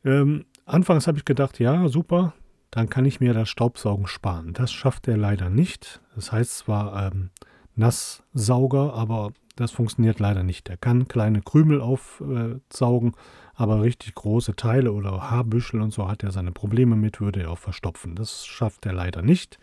[0.03, 2.33] Ähm, anfangs habe ich gedacht, ja, super,
[2.71, 4.53] dann kann ich mir das Staubsaugen sparen.
[4.53, 6.01] Das schafft er leider nicht.
[6.15, 7.29] Das heißt zwar, ähm,
[7.75, 10.69] Nasssauger, aber das funktioniert leider nicht.
[10.69, 13.13] Er kann kleine Krümel aufsaugen,
[13.57, 17.51] aber richtig große Teile oder Haarbüschel und so hat er seine Probleme mit, würde er
[17.51, 18.15] auch verstopfen.
[18.15, 19.57] Das schafft er leider nicht.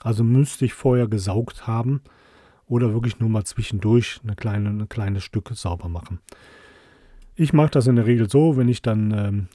[0.00, 2.00] Also müsste ich vorher gesaugt haben
[2.66, 6.20] oder wirklich nur mal zwischendurch eine kleine, eine kleine Stück sauber machen.
[7.34, 9.48] Ich mache das in der Regel so, wenn ich dann ähm,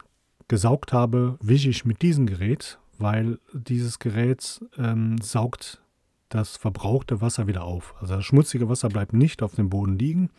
[0.50, 5.82] gesaugt habe, wische ich mit diesem Gerät, weil dieses Gerät ähm, saugt
[6.28, 7.96] das verbrauchte Wasser wieder auf.
[8.02, 10.32] Also das schmutzige Wasser bleibt nicht auf dem Boden liegen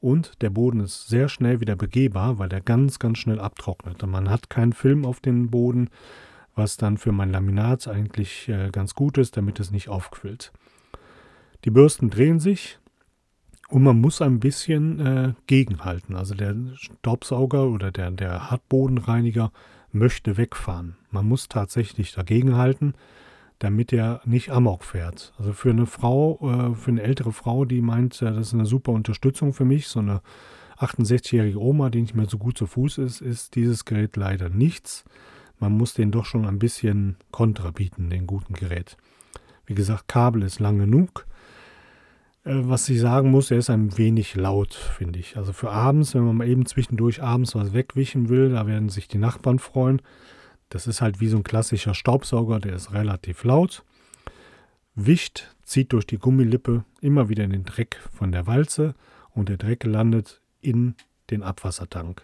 [0.00, 4.02] und der Boden ist sehr schnell wieder begehbar, weil der ganz, ganz schnell abtrocknet.
[4.02, 5.90] Und man hat keinen Film auf dem Boden,
[6.54, 10.52] was dann für mein Laminat eigentlich äh, ganz gut ist, damit es nicht aufquillt.
[11.64, 12.78] Die Bürsten drehen sich
[13.68, 16.16] und man muss ein bisschen äh, gegenhalten.
[16.16, 19.52] Also der Staubsauger oder der, der Hartbodenreiniger
[19.92, 20.96] möchte wegfahren.
[21.10, 22.94] Man muss tatsächlich dagegenhalten
[23.60, 25.32] damit er nicht Amok fährt.
[25.38, 28.90] Also für eine Frau, äh, für eine ältere Frau, die meint, das ist eine super
[28.90, 30.22] Unterstützung für mich, so eine
[30.78, 35.04] 68-jährige Oma, die nicht mehr so gut zu Fuß ist, ist dieses Gerät leider nichts.
[35.58, 38.96] Man muss den doch schon ein bisschen Kontra bieten, den guten Gerät.
[39.66, 41.26] Wie gesagt, Kabel ist lang genug.
[42.44, 45.36] Äh, was ich sagen muss, er ist ein wenig laut, finde ich.
[45.36, 49.06] Also für abends, wenn man mal eben zwischendurch abends was wegwischen will, da werden sich
[49.06, 50.00] die Nachbarn freuen.
[50.70, 53.84] Das ist halt wie so ein klassischer Staubsauger, der ist relativ laut.
[54.94, 58.94] Wischt, zieht durch die Gummilippe immer wieder in den Dreck von der Walze
[59.30, 60.94] und der Dreck landet in
[61.30, 62.22] den Abwassertank.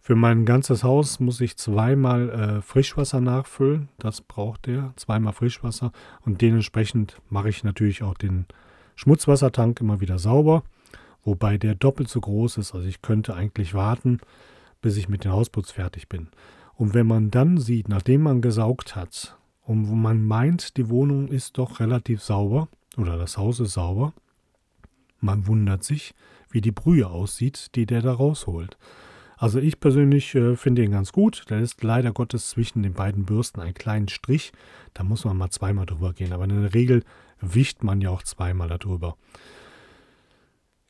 [0.00, 3.88] Für mein ganzes Haus muss ich zweimal äh, Frischwasser nachfüllen.
[3.98, 5.92] Das braucht er, zweimal Frischwasser.
[6.24, 8.46] Und dementsprechend mache ich natürlich auch den
[8.96, 10.62] Schmutzwassertank immer wieder sauber,
[11.24, 12.74] wobei der doppelt so groß ist.
[12.74, 14.20] Also ich könnte eigentlich warten,
[14.80, 16.28] bis ich mit dem Hausputz fertig bin.
[16.78, 21.58] Und wenn man dann sieht, nachdem man gesaugt hat und man meint, die Wohnung ist
[21.58, 24.14] doch relativ sauber oder das Haus ist sauber,
[25.18, 26.14] man wundert sich,
[26.50, 28.78] wie die Brühe aussieht, die der da rausholt.
[29.36, 31.44] Also ich persönlich äh, finde ihn ganz gut.
[31.48, 34.52] Da ist leider Gottes zwischen den beiden Bürsten ein kleinen Strich.
[34.94, 36.32] Da muss man mal zweimal drüber gehen.
[36.32, 37.02] Aber in der Regel
[37.40, 39.16] wischt man ja auch zweimal darüber.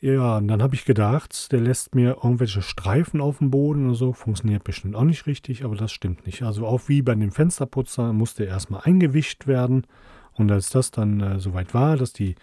[0.01, 3.97] Ja, und dann habe ich gedacht, der lässt mir irgendwelche Streifen auf dem Boden oder
[3.97, 4.13] so.
[4.13, 6.43] Funktioniert bestimmt auch nicht richtig, aber das stimmt nicht.
[6.43, 9.87] Also auch wie bei dem Fensterputzer musste erstmal eingewischt werden.
[10.35, 12.37] Und als das dann äh, soweit war, dass die,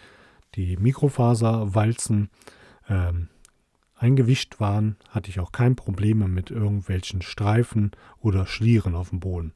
[0.56, 2.30] die Mikrofaserwalzen
[2.90, 3.30] ähm,
[3.96, 9.54] eingewischt waren, hatte ich auch kein Problem mit irgendwelchen Streifen oder Schlieren auf dem Boden.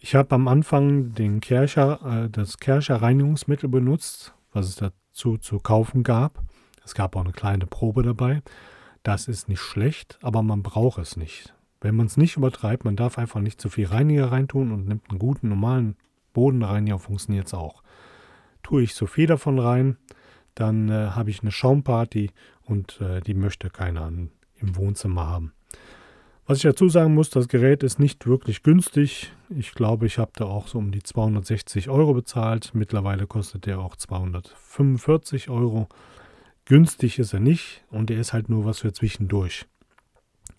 [0.00, 5.60] Ich habe am Anfang den Kercher, äh, das Kercher Reinigungsmittel benutzt, was es dazu zu
[5.60, 6.42] kaufen gab.
[6.84, 8.42] Es gab auch eine kleine Probe dabei.
[9.02, 11.54] Das ist nicht schlecht, aber man braucht es nicht.
[11.80, 15.10] Wenn man es nicht übertreibt, man darf einfach nicht zu viel Reiniger reintun und nimmt
[15.10, 15.96] einen guten, normalen
[16.32, 17.82] Bodenreiniger, funktioniert es auch.
[18.62, 19.98] Tue ich zu viel davon rein,
[20.54, 22.30] dann äh, habe ich eine Schaumparty
[22.62, 25.52] und äh, die möchte keiner im Wohnzimmer haben.
[26.46, 29.32] Was ich dazu sagen muss, das Gerät ist nicht wirklich günstig.
[29.48, 32.72] Ich glaube, ich habe da auch so um die 260 Euro bezahlt.
[32.74, 35.88] Mittlerweile kostet der auch 245 Euro.
[36.66, 39.66] Günstig ist er nicht und er ist halt nur was für zwischendurch.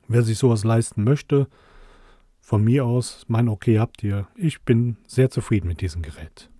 [0.07, 1.47] Wer sich sowas leisten möchte,
[2.41, 4.27] von mir aus, mein Okay habt ihr.
[4.35, 6.51] Ich bin sehr zufrieden mit diesem Gerät.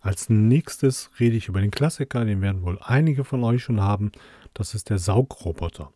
[0.00, 4.12] Als nächstes rede ich über den Klassiker, den werden wohl einige von euch schon haben.
[4.52, 5.90] Das ist der Saugroboter.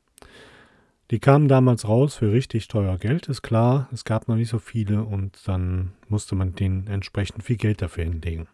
[1.11, 3.89] Die kamen damals raus für richtig teuer Geld, ist klar.
[3.93, 8.05] Es gab noch nicht so viele und dann musste man denen entsprechend viel Geld dafür
[8.05, 8.49] hinlegen.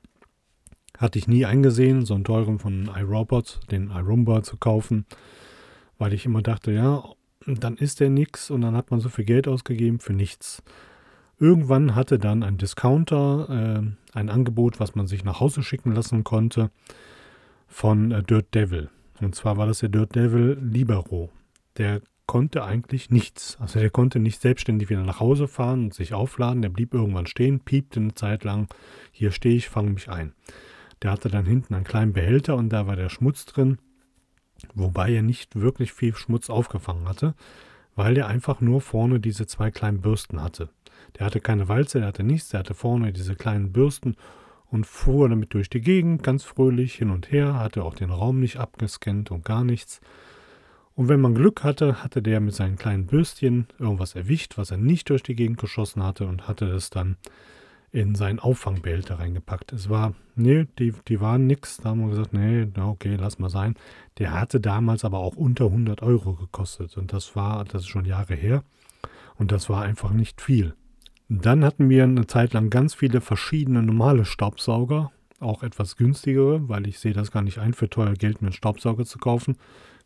[0.98, 5.06] Hatte ich nie eingesehen, so einen teuren von iRobot, den iRoomba zu kaufen,
[5.98, 7.02] weil ich immer dachte, ja,
[7.46, 10.62] dann ist der nix und dann hat man so viel Geld ausgegeben für nichts.
[11.38, 16.22] Irgendwann hatte dann ein Discounter äh, ein Angebot, was man sich nach Hause schicken lassen
[16.22, 16.70] konnte,
[17.66, 18.90] von äh, Dirt Devil.
[19.20, 21.30] Und zwar war das der Dirt Devil Libero.
[21.78, 23.56] Der konnte eigentlich nichts.
[23.60, 26.62] Also der konnte nicht selbstständig wieder nach Hause fahren und sich aufladen.
[26.62, 28.68] Der blieb irgendwann stehen, piepte eine Zeit lang.
[29.10, 30.32] Hier stehe ich, fange mich ein.
[31.02, 33.78] Der hatte dann hinten einen kleinen Behälter und da war der Schmutz drin.
[34.74, 37.34] Wobei er nicht wirklich viel Schmutz aufgefangen hatte,
[37.96, 40.68] weil er einfach nur vorne diese zwei kleinen Bürsten hatte.
[41.18, 44.16] Der hatte keine Walze, der hatte nichts, der hatte vorne diese kleinen Bürsten
[44.70, 48.40] und fuhr damit durch die Gegend, ganz fröhlich hin und her, hatte auch den Raum
[48.40, 50.00] nicht abgescannt und gar nichts.
[50.94, 54.76] Und wenn man Glück hatte, hatte der mit seinen kleinen Bürstchen irgendwas erwischt, was er
[54.76, 57.16] nicht durch die Gegend geschossen hatte und hatte es dann
[57.92, 59.72] in seinen Auffangbehälter reingepackt.
[59.72, 61.76] Es war, nee, die, die waren nix.
[61.76, 63.74] Da haben wir gesagt, nee, okay, lass mal sein.
[64.18, 68.06] Der hatte damals aber auch unter 100 Euro gekostet und das war, das ist schon
[68.06, 68.64] Jahre her
[69.36, 70.74] und das war einfach nicht viel.
[71.28, 76.86] Dann hatten wir eine Zeit lang ganz viele verschiedene normale Staubsauger, auch etwas günstigere, weil
[76.86, 79.56] ich sehe das gar nicht ein, für teuer Geld einen Staubsauger zu kaufen.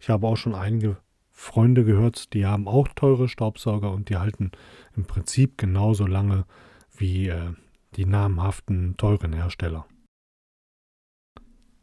[0.00, 0.96] Ich habe auch schon einige
[1.30, 4.50] Freunde gehört, die haben auch teure Staubsauger und die halten
[4.96, 6.46] im Prinzip genauso lange
[6.96, 7.50] wie äh,
[7.94, 9.86] die namhaften teuren Hersteller.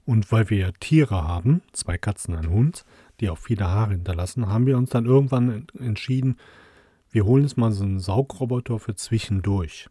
[0.06, 2.84] Und weil wir ja Tiere haben, zwei Katzen, ein Hund,
[3.20, 6.38] die auch viele Haare hinterlassen, haben wir uns dann irgendwann entschieden,
[7.10, 9.88] wir holen jetzt mal so einen Saugroboter für zwischendurch.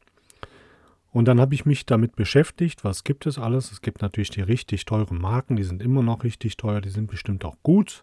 [1.12, 3.70] Und dann habe ich mich damit beschäftigt, was gibt es alles.
[3.70, 7.10] Es gibt natürlich die richtig teuren Marken, die sind immer noch richtig teuer, die sind
[7.10, 8.02] bestimmt auch gut.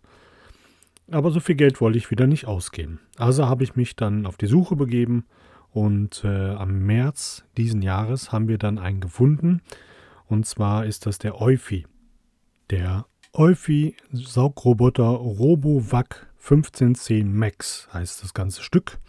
[1.12, 3.00] Aber so viel Geld wollte ich wieder nicht ausgeben.
[3.18, 5.26] Also habe ich mich dann auf die Suche begeben
[5.72, 9.62] und äh, am März diesen Jahres haben wir dann einen gefunden.
[10.28, 11.86] Und zwar ist das der Euphi.
[12.70, 19.00] Der Euphi Saugroboter RoboVac 1510 Max heißt das ganze Stück.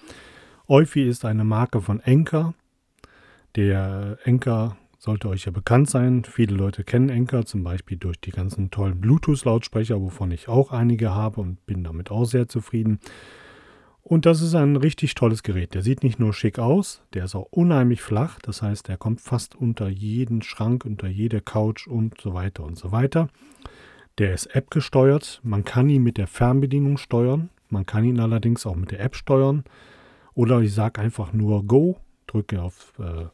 [0.68, 2.54] Euphi ist eine Marke von Enker.
[3.56, 6.24] Der Enker sollte euch ja bekannt sein.
[6.24, 11.14] Viele Leute kennen Enker, zum Beispiel durch die ganzen tollen Bluetooth-Lautsprecher, wovon ich auch einige
[11.14, 13.00] habe und bin damit auch sehr zufrieden.
[14.10, 15.72] Und das ist ein richtig tolles Gerät.
[15.72, 18.40] Der sieht nicht nur schick aus, der ist auch unheimlich flach.
[18.42, 22.76] Das heißt, er kommt fast unter jeden Schrank, unter jede Couch und so weiter und
[22.76, 23.28] so weiter.
[24.18, 25.40] Der ist App gesteuert.
[25.44, 27.50] Man kann ihn mit der Fernbedienung steuern.
[27.68, 29.62] Man kann ihn allerdings auch mit der App steuern.
[30.34, 31.96] Oder ich sage einfach nur Go,
[32.26, 33.26] drücke auf, äh,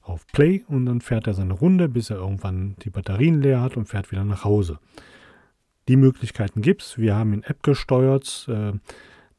[0.00, 3.76] auf Play und dann fährt er seine Runde, bis er irgendwann die Batterien leer hat
[3.76, 4.78] und fährt wieder nach Hause.
[5.88, 6.96] Die Möglichkeiten gibt es.
[6.96, 8.48] Wir haben ihn App gesteuert.
[8.48, 8.72] Äh,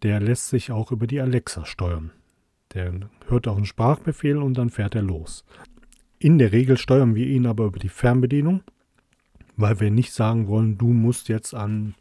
[0.04, 2.12] der lässt sich auch über die Alexa steuern.
[2.74, 2.92] Der
[3.28, 5.46] hört auch einen Sprachbefehl und dann fährt er los.
[6.20, 8.64] In der Regel steuern wir ihn aber über die Fernbedienung,
[9.56, 11.96] weil wir nicht sagen wollen, du musst jetzt an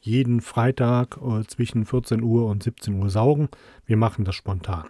[0.00, 3.48] jeden Freitag äh, zwischen 14 Uhr und 17 Uhr saugen.
[3.84, 4.84] Wir machen das spontan.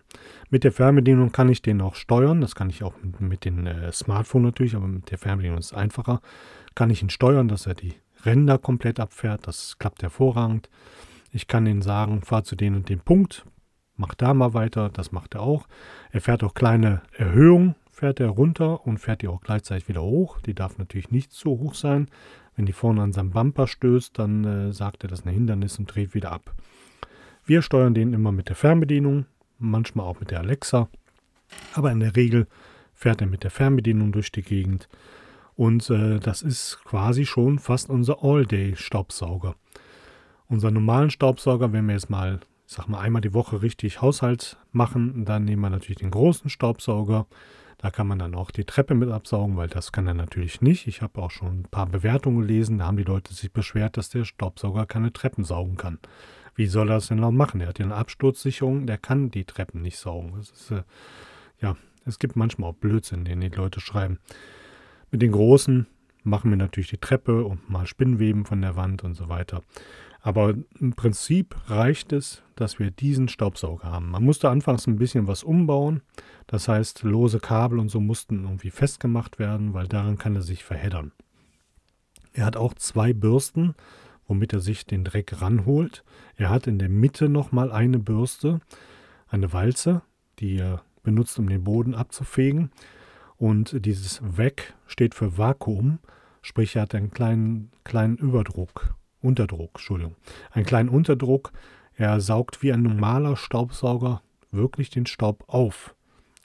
[0.51, 2.41] Mit der Fernbedienung kann ich den auch steuern.
[2.41, 5.75] Das kann ich auch mit, dem äh, Smartphone natürlich, aber mit der Fernbedienung ist es
[5.75, 6.21] einfacher.
[6.77, 9.49] Kann ich ihn steuern, dass er die Ränder komplett abfährt.
[9.49, 10.71] Das klappt hervorragend.
[11.33, 13.45] Ich kann ihm sagen, fahr zu dem und dem Punkt,
[13.97, 14.89] mach da mal weiter.
[14.89, 15.69] Das macht er auch.
[16.11, 20.41] Er fährt auch kleine Erhöhungen, fährt er runter und fährt die auch gleichzeitig wieder hoch.
[20.41, 22.09] Die darf natürlich nicht so hoch sein.
[22.57, 25.79] Wenn die vorne an seinem Bumper stößt, dann äh, sagt er, das ist ein Hindernis
[25.79, 26.55] und dreht wieder ab.
[27.45, 29.27] Wir steuern den immer mit der Fernbedienung,
[29.59, 30.89] manchmal auch mit der Alexa,
[31.75, 32.47] aber in der Regel
[32.95, 34.89] fährt er mit der Fernbedienung durch die Gegend.
[35.57, 39.57] Und äh, das ist quasi schon fast unser All-Day-Staubsauger.
[40.51, 44.57] Unser normalen Staubsauger, wenn wir jetzt mal, ich sag mal, einmal die Woche richtig Haushalt
[44.73, 47.29] machen, dann nehmen wir natürlich den großen Staubsauger.
[47.79, 50.89] Da kann man dann auch die Treppe mit absaugen, weil das kann er natürlich nicht.
[50.89, 54.09] Ich habe auch schon ein paar Bewertungen gelesen, da haben die Leute sich beschwert, dass
[54.09, 56.01] der Staubsauger keine Treppen saugen kann.
[56.57, 57.61] Wie soll er das denn noch machen?
[57.61, 60.33] Er hat ja eine Absturzsicherung, der kann die Treppen nicht saugen.
[60.37, 60.83] Das ist, äh,
[61.61, 64.19] ja, es gibt manchmal auch Blödsinn, den die Leute schreiben.
[65.13, 65.87] Mit den großen
[66.25, 69.63] machen wir natürlich die Treppe und mal Spinnweben von der Wand und so weiter.
[70.23, 74.11] Aber im Prinzip reicht es, dass wir diesen Staubsauger haben.
[74.11, 76.03] Man musste anfangs ein bisschen was umbauen.
[76.47, 80.63] Das heißt, lose Kabel und so mussten irgendwie festgemacht werden, weil daran kann er sich
[80.63, 81.13] verheddern.
[82.33, 83.75] Er hat auch zwei Bürsten,
[84.29, 86.05] womit er sich den Dreck ranholt.
[86.37, 88.61] Er hat in der Mitte nochmal eine Bürste,
[89.29, 90.03] eine Walze,
[90.39, 92.71] die er benutzt, um den Boden abzufegen.
[93.39, 95.99] Und dieses Vac steht für Vakuum,
[96.43, 100.17] sprich er hat einen kleinen, kleinen Überdruck Unterdruck, Entschuldigung.
[100.53, 101.53] Einen kleinen Unterdruck.
[101.95, 105.95] Er saugt wie ein normaler Staubsauger wirklich den Staub auf.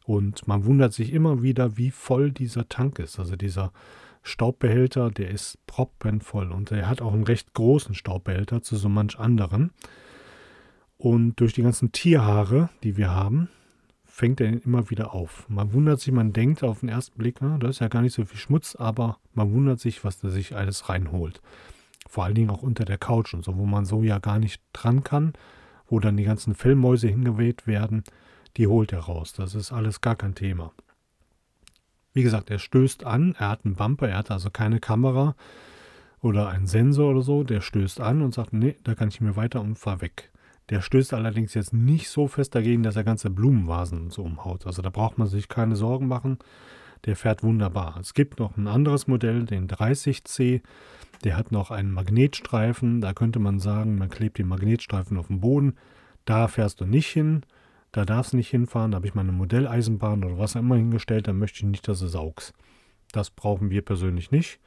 [0.06, 3.20] Und man wundert sich immer wieder, wie voll dieser Tank ist.
[3.20, 3.72] Also dieser
[4.22, 6.52] Staubbehälter, der ist proppenvoll.
[6.52, 9.72] Und er hat auch einen recht großen Staubbehälter zu so manch anderen.
[10.98, 13.50] Und durch die ganzen Tierhaare, die wir haben,
[14.04, 15.46] fängt er immer wieder auf.
[15.50, 18.14] Man wundert sich, man denkt auf den ersten Blick, na, da ist ja gar nicht
[18.14, 21.42] so viel Schmutz, aber man wundert sich, was der sich alles reinholt.
[22.16, 24.62] Vor allen Dingen auch unter der Couch und so, wo man so ja gar nicht
[24.72, 25.34] dran kann,
[25.90, 28.06] wo dann die ganzen Fellmäuse hingeweht werden,
[28.56, 29.34] die holt er raus.
[29.34, 30.72] Das ist alles gar kein Thema.
[32.14, 35.36] Wie gesagt, er stößt an, er hat einen Bumper, er hat also keine Kamera
[36.22, 39.36] oder einen Sensor oder so, der stößt an und sagt, nee, da kann ich mir
[39.36, 40.32] weiter und fahr weg.
[40.70, 44.66] Der stößt allerdings jetzt nicht so fest dagegen, dass er ganze Blumenvasen so umhaut.
[44.66, 46.40] Also da braucht man sich keine Sorgen machen.
[47.04, 47.98] Der fährt wunderbar.
[48.00, 50.62] Es gibt noch ein anderes Modell, den 30C.
[51.24, 53.02] Der hat noch einen Magnetstreifen.
[53.02, 55.76] Da könnte man sagen, man klebt den Magnetstreifen auf den Boden.
[56.26, 57.44] Da fährst du nicht hin.
[57.92, 58.92] Da darfst du nicht hinfahren.
[58.92, 61.28] Da habe ich meine Modelleisenbahn oder was auch immer hingestellt.
[61.28, 62.54] Da möchte ich nicht, dass du saugst.
[63.12, 64.60] Das brauchen wir persönlich nicht.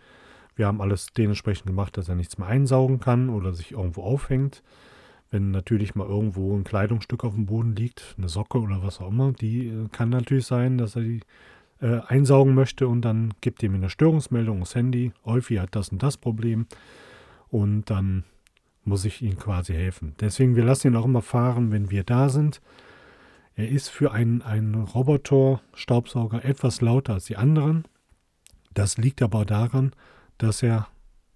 [0.57, 4.63] Wir haben alles dementsprechend gemacht, dass er nichts mehr einsaugen kann oder sich irgendwo aufhängt.
[5.31, 9.09] Wenn natürlich mal irgendwo ein Kleidungsstück auf dem Boden liegt, eine Socke oder was auch
[9.09, 11.21] immer, die äh, kann natürlich sein, dass er die
[11.81, 15.13] äh, einsaugen möchte und dann gibt ihm eine Störungsmeldung aufs Handy.
[15.25, 16.67] Euphi hat das und das Problem
[17.49, 18.25] und dann
[18.85, 20.15] muss ich ihm quasi helfen.
[20.21, 22.61] Deswegen, wir lassen ihn auch immer fahren, wenn wir da sind.
[23.55, 27.85] Er ist für einen, einen Roboter-Staubsauger etwas lauter als die anderen.
[28.73, 29.93] Das liegt aber daran,
[30.39, 30.89] dass er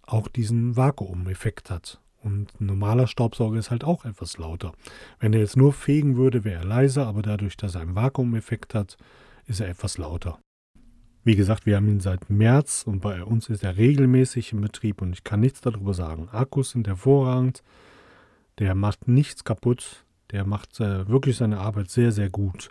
[0.03, 2.01] auch diesen Vakuum-Effekt hat.
[2.23, 4.73] Und ein normaler Staubsauger ist halt auch etwas lauter.
[5.19, 8.75] Wenn er jetzt nur fegen würde, wäre er leiser, aber dadurch, dass er einen Vakuum-Effekt
[8.75, 8.97] hat,
[9.47, 10.39] ist er etwas lauter.
[11.25, 15.03] Wie gesagt, wir haben ihn seit März und bei uns ist er regelmäßig im Betrieb
[15.03, 16.29] und ich kann nichts darüber sagen.
[16.31, 17.63] Akkus sind hervorragend,
[18.59, 22.71] der macht nichts kaputt, der macht äh, wirklich seine Arbeit sehr, sehr gut.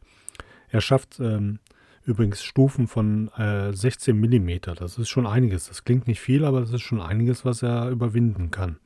[0.67, 1.60] Er schafft ähm,
[2.03, 5.67] übrigens Stufen von äh, 16 mm, das ist schon einiges.
[5.67, 8.77] Das klingt nicht viel, aber das ist schon einiges, was er überwinden kann.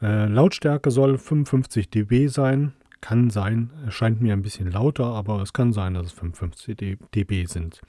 [0.00, 5.52] Äh, Lautstärke soll 55 dB sein, kann sein, erscheint mir ein bisschen lauter, aber es
[5.52, 7.80] kann sein, dass es 55 dB sind.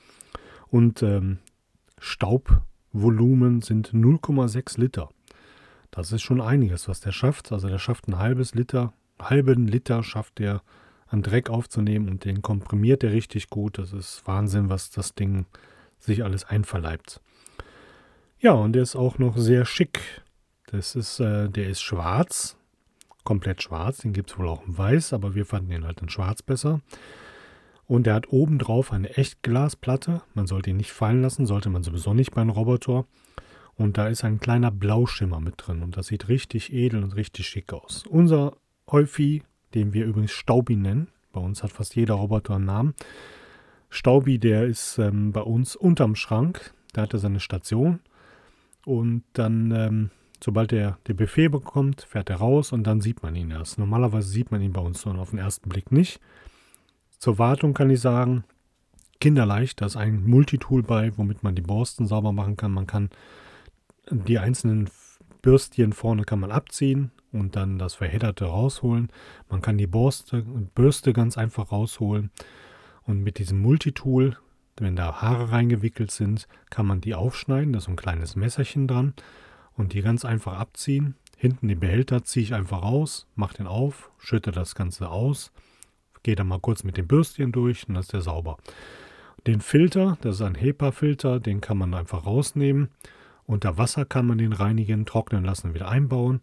[0.67, 1.39] Und ähm,
[1.99, 5.09] Staubvolumen sind 0,6 Liter.
[5.91, 7.51] Das ist schon einiges, was der schafft.
[7.51, 10.61] Also der schafft ein halbes Liter, halben Liter schafft er
[11.07, 13.77] an Dreck aufzunehmen und den komprimiert er richtig gut.
[13.77, 15.45] Das ist Wahnsinn, was das Ding
[15.99, 17.19] sich alles einverleibt.
[18.39, 19.99] Ja, und der ist auch noch sehr schick.
[20.67, 22.57] Das ist, äh, der ist schwarz,
[23.23, 23.99] komplett schwarz.
[23.99, 26.81] Den gibt es wohl auch in weiß, aber wir fanden den halt in schwarz besser.
[27.87, 30.21] Und der hat obendrauf eine Echtglasplatte.
[30.33, 33.05] Man sollte ihn nicht fallen lassen, sollte man sowieso nicht bei einem Roboter.
[33.75, 35.83] Und da ist ein kleiner Blauschimmer mit drin.
[35.83, 38.05] Und das sieht richtig edel und richtig schick aus.
[38.07, 38.55] Unser
[38.87, 42.95] Euphi, den wir übrigens Staubi nennen, bei uns hat fast jeder Roboter einen Namen.
[43.89, 46.73] Staubi, der ist ähm, bei uns unterm Schrank.
[46.93, 47.99] Da hat er seine Station.
[48.85, 50.09] Und dann, ähm,
[50.43, 53.77] sobald er den Buffet bekommt, fährt er raus und dann sieht man ihn erst.
[53.77, 56.19] Normalerweise sieht man ihn bei uns so auf den ersten Blick nicht.
[57.19, 58.43] Zur Wartung kann ich sagen,
[59.19, 62.71] kinderleicht, da ist ein Multitool bei, womit man die Borsten sauber machen kann.
[62.71, 63.09] Man kann
[64.09, 64.89] die einzelnen
[65.41, 69.09] Bürstchen vorne kann man abziehen und dann das Verhedderte rausholen.
[69.49, 70.43] Man kann die Borste,
[70.75, 72.31] Bürste ganz einfach rausholen.
[73.03, 74.37] Und mit diesem Multitool,
[74.77, 77.73] wenn da Haare reingewickelt sind, kann man die aufschneiden.
[77.73, 79.13] Da ist so ein kleines Messerchen dran
[79.81, 81.15] und die ganz einfach abziehen.
[81.35, 85.51] Hinten den Behälter ziehe ich einfach raus, mache den auf, schütte das Ganze aus
[86.23, 88.57] Gehe dann mal kurz mit dem Bürstchen durch und dann ist der sauber.
[89.47, 92.89] Den Filter, das ist ein HEPA-Filter, den kann man einfach rausnehmen.
[93.47, 96.41] Unter Wasser kann man den reinigen, trocknen lassen, wieder einbauen.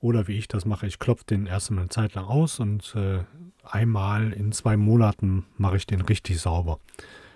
[0.00, 2.94] Oder wie ich das mache, ich klopfe den erst mal eine Zeit lang aus und
[2.96, 3.20] äh,
[3.62, 6.80] einmal in zwei Monaten mache ich den richtig sauber.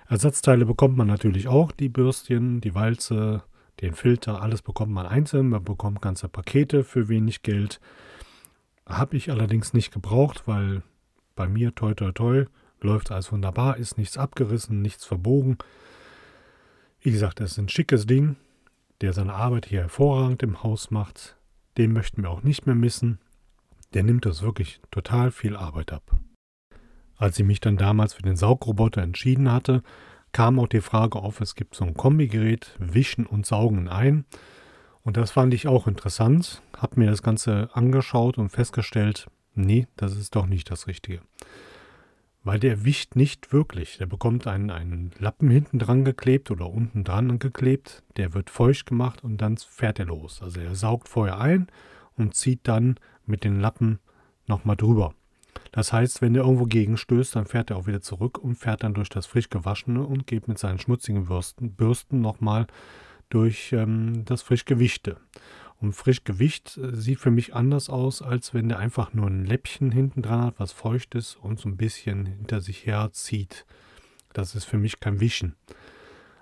[0.09, 3.45] Ersatzteile bekommt man natürlich auch, die Bürstchen, die Walze,
[3.81, 5.49] den Filter, alles bekommt man einzeln.
[5.49, 7.81] Man bekommt ganze Pakete für wenig Geld.
[8.87, 10.83] Habe ich allerdings nicht gebraucht, weil
[11.37, 12.45] bei mir, toi toi toi,
[12.81, 15.59] läuft alles wunderbar, ist nichts abgerissen, nichts verbogen.
[17.01, 18.37] Wie gesagt, das ist ein schickes Ding,
[19.01, 21.37] der seine Arbeit hier hervorragend im Haus macht.
[21.79, 23.19] Den möchten wir auch nicht mehr missen.
[23.95, 26.19] Der nimmt uns wirklich total viel Arbeit ab.
[27.17, 29.83] Als ich mich dann damals für den Saugroboter entschieden hatte,
[30.33, 34.25] kam auch die Frage auf, es gibt so ein Kombigerät, Wischen und Saugen ein.
[35.03, 40.17] Und das fand ich auch interessant, habe mir das Ganze angeschaut und festgestellt, Nee, das
[40.17, 41.21] ist doch nicht das Richtige.
[42.43, 43.99] Weil der wischt nicht wirklich.
[43.99, 48.03] Der bekommt einen, einen Lappen hinten dran geklebt oder unten dran geklebt.
[48.17, 50.41] Der wird feucht gemacht und dann fährt er los.
[50.43, 51.67] Also er saugt vorher ein
[52.17, 53.99] und zieht dann mit den Lappen
[54.47, 55.15] nochmal drüber.
[55.73, 58.95] Das heißt, wenn er irgendwo gegenstößt, dann fährt er auch wieder zurück und fährt dann
[58.95, 62.67] durch das frisch gewaschene und geht mit seinen schmutzigen Bürsten, Bürsten nochmal
[63.29, 65.17] durch ähm, das frisch gewischte.
[65.81, 69.91] Und Frischgewicht äh, sieht für mich anders aus, als wenn der einfach nur ein Läppchen
[69.91, 73.65] hinten dran hat, was feucht ist und so ein bisschen hinter sich her zieht.
[74.33, 75.57] Das ist für mich kein Wischen.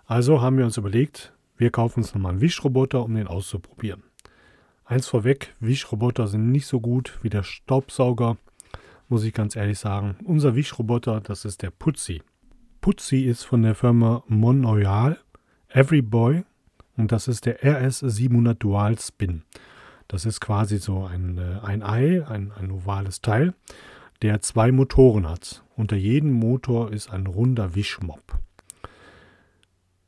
[0.06, 4.02] Also haben wir uns überlegt, wir kaufen uns nochmal einen Wischroboter, um den auszuprobieren.
[4.84, 8.38] Eins vorweg, Wischroboter sind nicht so gut wie der Staubsauger,
[9.08, 10.16] muss ich ganz ehrlich sagen.
[10.24, 12.22] Unser Wischroboter, das ist der Putzi.
[12.80, 15.18] Putzi ist von der Firma Monoreal.
[15.68, 16.44] Everyboy
[16.96, 19.42] und das ist der RS700 Dual Spin.
[20.08, 23.54] Das ist quasi so ein, äh, ein Ei, ein, ein ovales Teil,
[24.22, 25.62] der zwei Motoren hat.
[25.76, 28.38] Unter jedem Motor ist ein runder Wischmob.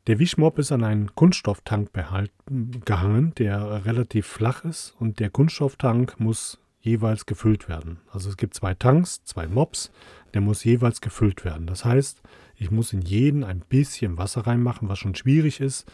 [0.06, 6.58] Der Wischmob ist an einen Kunststofftank gehangen, der relativ flach ist und der Kunststofftank muss
[6.80, 7.98] jeweils gefüllt werden.
[8.10, 9.90] Also es gibt zwei Tanks, zwei Mobs,
[10.34, 11.66] der muss jeweils gefüllt werden.
[11.66, 12.22] Das heißt,
[12.56, 15.90] ich muss in jeden ein bisschen Wasser reinmachen, was schon schwierig ist,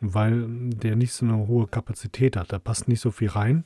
[0.00, 2.52] weil der nicht so eine hohe Kapazität hat.
[2.52, 3.64] Da passt nicht so viel rein.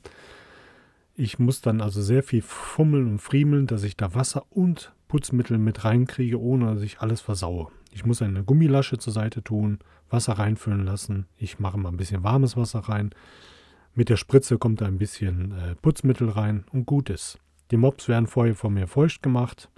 [1.15, 5.57] Ich muss dann also sehr viel fummeln und friemeln, dass ich da Wasser und Putzmittel
[5.57, 7.67] mit reinkriege, ohne dass ich alles versaue.
[7.91, 9.79] Ich muss eine Gummilasche zur Seite tun,
[10.09, 11.25] Wasser reinfüllen lassen.
[11.37, 13.11] Ich mache mal ein bisschen warmes Wasser rein.
[13.93, 17.39] Mit der Spritze kommt ein bisschen äh, Putzmittel rein und gut ist.
[17.71, 19.69] Die Mops werden vorher von mir feucht gemacht.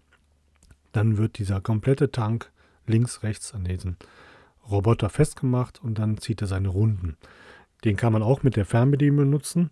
[0.92, 2.52] Dann wird dieser komplette Tank
[2.86, 3.98] links, rechts an diesen
[4.70, 7.18] Roboter festgemacht und dann zieht er seine Runden.
[7.84, 9.72] Den kann man auch mit der Fernbedienung nutzen.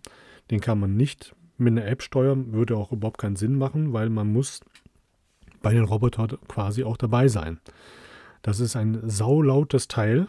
[0.50, 4.10] Den kann man nicht mit einer App steuern, würde auch überhaupt keinen Sinn machen, weil
[4.10, 4.60] man muss
[5.62, 7.60] bei den Robotern quasi auch dabei sein.
[8.42, 10.26] Das ist ein saulautes Teil.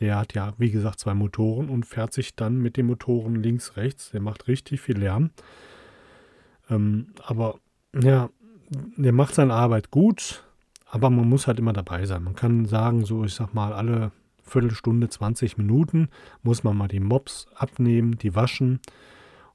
[0.00, 3.76] Der hat ja, wie gesagt, zwei Motoren und fährt sich dann mit den Motoren links,
[3.76, 4.10] rechts.
[4.10, 5.30] Der macht richtig viel Lärm.
[6.70, 7.58] Ähm, aber
[7.94, 8.30] ja,
[8.96, 10.44] der macht seine Arbeit gut.
[10.90, 12.22] Aber man muss halt immer dabei sein.
[12.22, 16.08] Man kann sagen, so ich sag mal, alle Viertelstunde, 20 Minuten
[16.42, 18.80] muss man mal die Mops abnehmen, die waschen.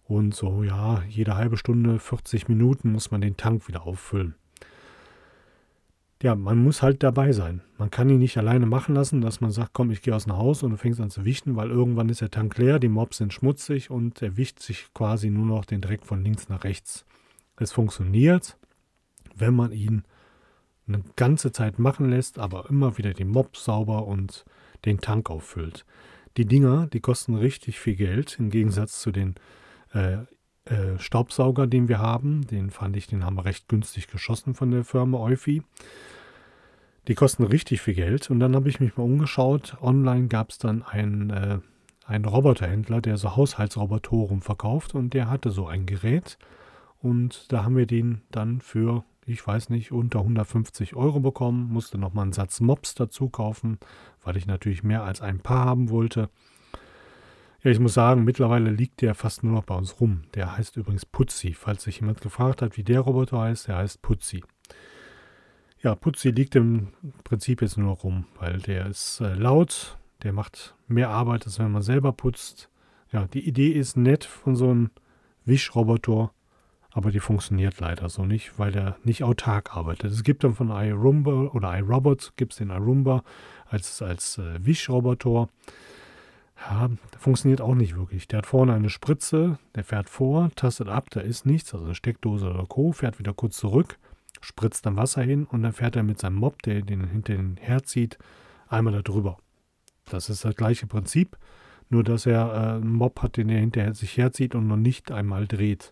[0.05, 4.35] Und so, ja, jede halbe Stunde, 40 Minuten muss man den Tank wieder auffüllen.
[6.23, 7.59] Ja, man muss halt dabei sein.
[7.77, 10.37] Man kann ihn nicht alleine machen lassen, dass man sagt, komm, ich gehe aus dem
[10.37, 13.17] Haus und du fängst an zu wischen, weil irgendwann ist der Tank leer, die Mops
[13.17, 17.05] sind schmutzig und er wischt sich quasi nur noch den Dreck von links nach rechts.
[17.57, 18.57] Es funktioniert,
[19.35, 20.03] wenn man ihn
[20.87, 24.45] eine ganze Zeit machen lässt, aber immer wieder den Mob sauber und
[24.85, 25.85] den Tank auffüllt.
[26.37, 29.35] Die Dinger, die kosten richtig viel Geld im Gegensatz zu den
[29.91, 30.19] äh,
[30.65, 32.47] äh, Staubsauger, den wir haben.
[32.47, 35.63] Den fand ich, den haben wir recht günstig geschossen von der Firma Eufy.
[37.07, 38.29] Die kosten richtig viel Geld.
[38.29, 39.77] Und dann habe ich mich mal umgeschaut.
[39.81, 41.59] Online gab es dann einen, äh,
[42.05, 44.95] einen Roboterhändler, der so Haushaltsrobotoren verkauft.
[44.95, 46.37] Und der hatte so ein Gerät.
[47.01, 51.67] Und da haben wir den dann für, ich weiß nicht, unter 150 Euro bekommen.
[51.73, 53.79] Musste nochmal einen Satz Mops dazu kaufen,
[54.23, 56.29] weil ich natürlich mehr als ein Paar haben wollte.
[57.63, 60.23] Ja, ich muss sagen, mittlerweile liegt der fast nur noch bei uns rum.
[60.33, 61.53] Der heißt übrigens Putzi.
[61.53, 64.43] Falls sich jemand gefragt hat, wie der Roboter heißt, der heißt Putzi.
[65.81, 66.89] Ja, Putzi liegt im
[67.23, 71.57] Prinzip jetzt nur noch rum, weil der ist äh, laut, der macht mehr Arbeit, als
[71.57, 72.69] wenn man selber putzt.
[73.13, 74.91] Ja, die Idee ist nett von so einem
[75.45, 76.31] Wischroboter,
[76.91, 80.11] aber die funktioniert leider so nicht, weil der nicht autark arbeitet.
[80.11, 83.23] Es gibt dann von iRumba oder iRobot, gibt es den iRumba
[83.69, 85.47] als, als äh, Wischroboter.
[86.69, 86.89] Ja,
[87.19, 88.27] funktioniert auch nicht wirklich.
[88.27, 91.95] Der hat vorne eine Spritze, der fährt vor, tastet ab, da ist nichts, also eine
[91.95, 93.97] Steckdose oder Co., fährt wieder kurz zurück,
[94.39, 97.57] spritzt dann Wasser hin und dann fährt er mit seinem Mob, der den hinter den
[97.57, 98.17] Herd zieht,
[98.69, 99.37] einmal da drüber.
[100.09, 101.37] Das ist das gleiche Prinzip,
[101.89, 105.11] nur dass er äh, einen Mob hat, den er hinterher sich herzieht und noch nicht
[105.11, 105.91] einmal dreht.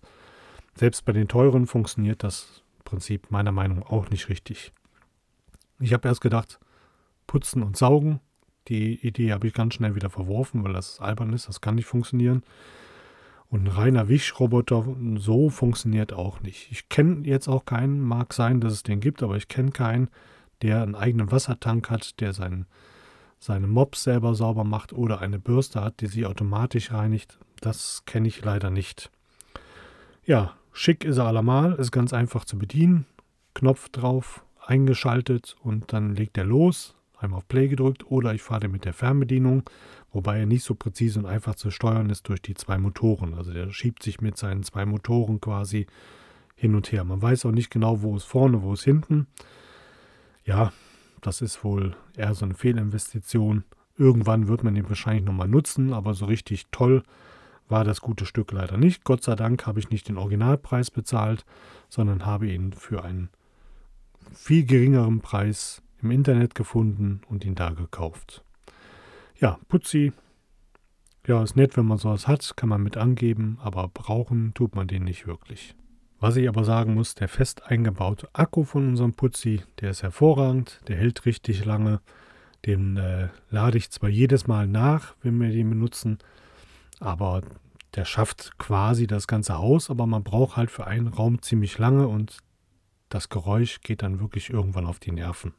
[0.76, 4.72] Selbst bei den teuren funktioniert das Prinzip meiner Meinung nach auch nicht richtig.
[5.80, 6.60] Ich habe erst gedacht,
[7.28, 8.22] putzen und saugen.
[8.68, 11.88] Die Idee habe ich ganz schnell wieder verworfen, weil das albern ist, das kann nicht
[11.88, 12.44] funktionieren.
[13.50, 16.72] Und ein reiner Wischroboter so funktioniert auch nicht.
[16.72, 20.10] Ich kenne jetzt auch keinen, mag sein, dass es den gibt, aber ich kenne keinen,
[20.62, 22.66] der einen eigenen Wassertank hat, der seinen,
[23.40, 27.40] seine Mops selber sauber macht oder eine Bürste hat, die sie automatisch reinigt.
[27.60, 29.12] Das kenne ich leider nicht.
[30.24, 33.06] Ja, schick ist er allemal, ist ganz einfach zu bedienen.
[33.54, 36.96] Knopf drauf, eingeschaltet und dann legt er los.
[37.22, 39.64] Einmal auf Play gedrückt oder ich fahre mit der Fernbedienung
[40.12, 43.34] wobei er nicht so präzise und einfach zu steuern ist durch die zwei Motoren.
[43.34, 45.88] Also der schiebt sich mit seinen zwei Motoren quasi
[46.56, 47.04] hin und her.
[47.04, 49.28] Man weiß auch nicht genau, wo es vorne, wo es hinten.
[50.44, 50.72] Ja,
[51.22, 53.64] das ist wohl eher so eine Fehlinvestition.
[53.98, 57.04] Irgendwann wird man ihn wahrscheinlich nochmal nutzen, aber so richtig toll
[57.70, 59.04] war das gute Stück leider nicht.
[59.06, 61.46] Gott sei Dank habe ich nicht den Originalpreis bezahlt,
[61.90, 63.30] sondern habe ihn für einen
[64.34, 68.44] viel geringeren Preis im Internet gefunden und ihn da gekauft.
[69.40, 70.14] Ja, Putzi.
[71.28, 74.88] Ja, ist nett, wenn man sowas hat, kann man mit angeben, aber brauchen tut man
[74.88, 75.76] den nicht wirklich.
[76.20, 80.80] Was ich aber sagen muss, der fest eingebaute Akku von unserem Putzi, der ist hervorragend,
[80.88, 82.00] der hält richtig lange.
[82.66, 86.20] Den äh, lade ich zwar jedes Mal nach, wenn wir den benutzen,
[87.00, 87.42] aber
[87.96, 92.08] der schafft quasi das ganze Haus, aber man braucht halt für einen Raum ziemlich lange
[92.08, 92.38] und
[93.10, 95.54] das Geräusch geht dann wirklich irgendwann auf die Nerven.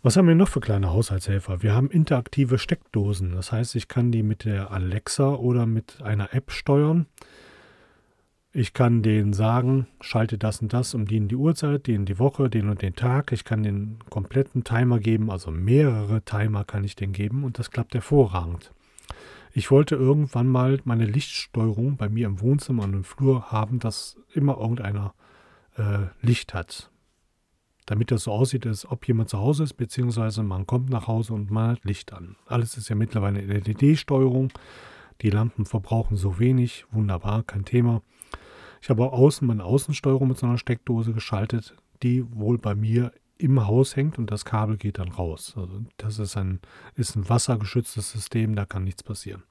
[0.00, 1.64] Was haben wir noch für kleine Haushaltshelfer?
[1.64, 3.32] Wir haben interaktive Steckdosen.
[3.32, 7.06] Das heißt, ich kann die mit der Alexa oder mit einer App steuern.
[8.52, 12.04] Ich kann denen sagen, schalte das und das um die in die Uhrzeit, die in
[12.04, 13.32] die Woche, den und den Tag.
[13.32, 17.72] Ich kann den kompletten Timer geben, also mehrere Timer kann ich den geben und das
[17.72, 18.72] klappt hervorragend.
[19.52, 24.16] Ich wollte irgendwann mal meine Lichtsteuerung bei mir im Wohnzimmer und im Flur haben, dass
[24.32, 25.12] immer irgendeiner
[25.76, 26.88] äh, Licht hat
[27.88, 31.32] damit das so aussieht, als ob jemand zu Hause ist, beziehungsweise man kommt nach Hause
[31.32, 32.36] und man hat Licht an.
[32.44, 34.52] Alles ist ja mittlerweile LED-Steuerung.
[35.22, 38.02] Die Lampen verbrauchen so wenig, wunderbar, kein Thema.
[38.82, 43.10] Ich habe auch außen meine Außensteuerung mit so einer Steckdose geschaltet, die wohl bei mir
[43.38, 45.54] im Haus hängt und das Kabel geht dann raus.
[45.56, 46.60] Also das ist ein,
[46.94, 49.44] ist ein wassergeschütztes System, da kann nichts passieren.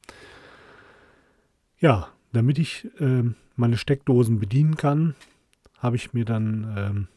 [1.79, 3.23] Ja, damit ich äh,
[3.55, 5.15] meine Steckdosen bedienen kann,
[5.79, 7.07] habe ich mir dann ähm,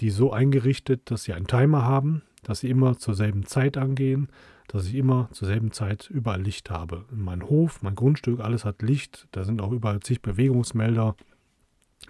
[0.00, 4.28] die so eingerichtet, dass sie einen Timer haben, dass sie immer zur selben Zeit angehen,
[4.68, 7.04] dass ich immer zur selben Zeit überall Licht habe.
[7.10, 9.26] Mein Hof, mein Grundstück, alles hat Licht.
[9.32, 11.16] Da sind auch überall zig Bewegungsmelder.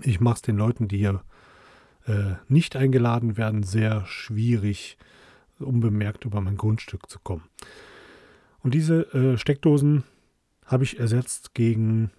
[0.03, 1.23] Ich mache es den Leuten, die hier
[2.07, 4.99] äh, nicht eingeladen werden, sehr schwierig,
[5.59, 7.45] unbemerkt über mein Grundstück zu kommen.
[8.61, 10.05] Und diese äh, Steckdosen
[10.65, 12.11] habe ich ersetzt gegen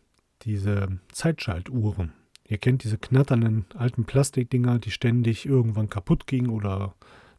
[0.44, 2.14] diese Zeitschaltuhren.
[2.50, 6.96] Ihr kennt diese knatternden alten Plastikdinger, die ständig irgendwann kaputt gingen oder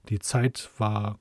[0.08, 1.18] die Zeit war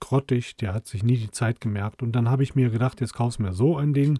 [0.00, 2.02] grottig, der hat sich nie die Zeit gemerkt.
[2.02, 4.18] Und dann habe ich mir gedacht, jetzt kaufst du mir so ein Ding.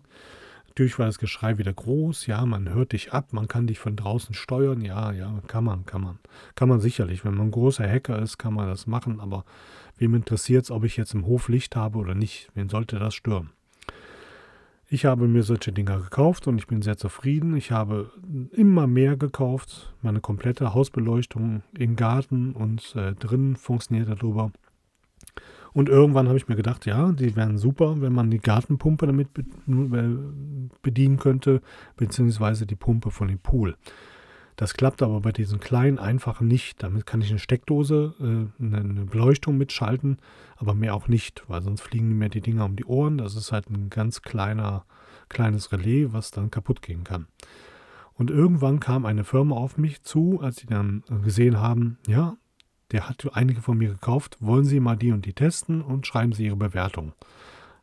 [0.69, 2.27] Natürlich war das Geschrei wieder groß.
[2.27, 4.81] Ja, man hört dich ab, man kann dich von draußen steuern.
[4.81, 6.19] Ja, ja, kann man, kann man.
[6.55, 7.23] Kann man sicherlich.
[7.27, 9.21] Wenn man ein großer Hacker ist, kann man das machen.
[9.21, 9.45] Aber
[9.99, 12.49] wem interessiert es, ob ich jetzt im Hof Licht habe oder nicht?
[12.55, 13.51] Wen sollte das stören?
[14.93, 17.57] Ich habe mir solche Dinger gekauft und ich bin sehr zufrieden.
[17.57, 18.11] Ich habe
[18.53, 19.95] immer mehr gekauft.
[20.03, 24.53] Meine komplette Hausbeleuchtung im Garten und äh, drinnen funktioniert darüber.
[25.73, 29.29] Und irgendwann habe ich mir gedacht, ja, die wären super, wenn man die Gartenpumpe damit
[29.39, 29.43] äh,
[30.83, 31.63] bedienen könnte,
[31.97, 33.79] beziehungsweise die Pumpe von dem Pool.
[34.57, 36.83] Das klappt aber bei diesen kleinen einfachen nicht.
[36.83, 40.19] Damit kann ich eine Steckdose, äh, eine Beleuchtung mitschalten,
[40.57, 43.19] aber mehr auch nicht, weil sonst fliegen mir die Dinger um die Ohren.
[43.19, 44.85] Das ist halt ein ganz kleiner,
[45.29, 47.27] kleines Relais, was dann kaputt gehen kann.
[48.15, 52.37] Und irgendwann kam eine Firma auf mich zu, als sie dann gesehen haben, ja,
[52.93, 56.33] der hat einige von mir gekauft, wollen Sie mal die und die testen und schreiben
[56.33, 57.15] Sie Ihre Bewertung.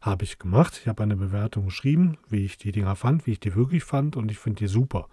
[0.01, 0.77] Habe ich gemacht.
[0.81, 4.15] Ich habe eine Bewertung geschrieben, wie ich die Dinger fand, wie ich die wirklich fand
[4.15, 5.09] und ich finde die super.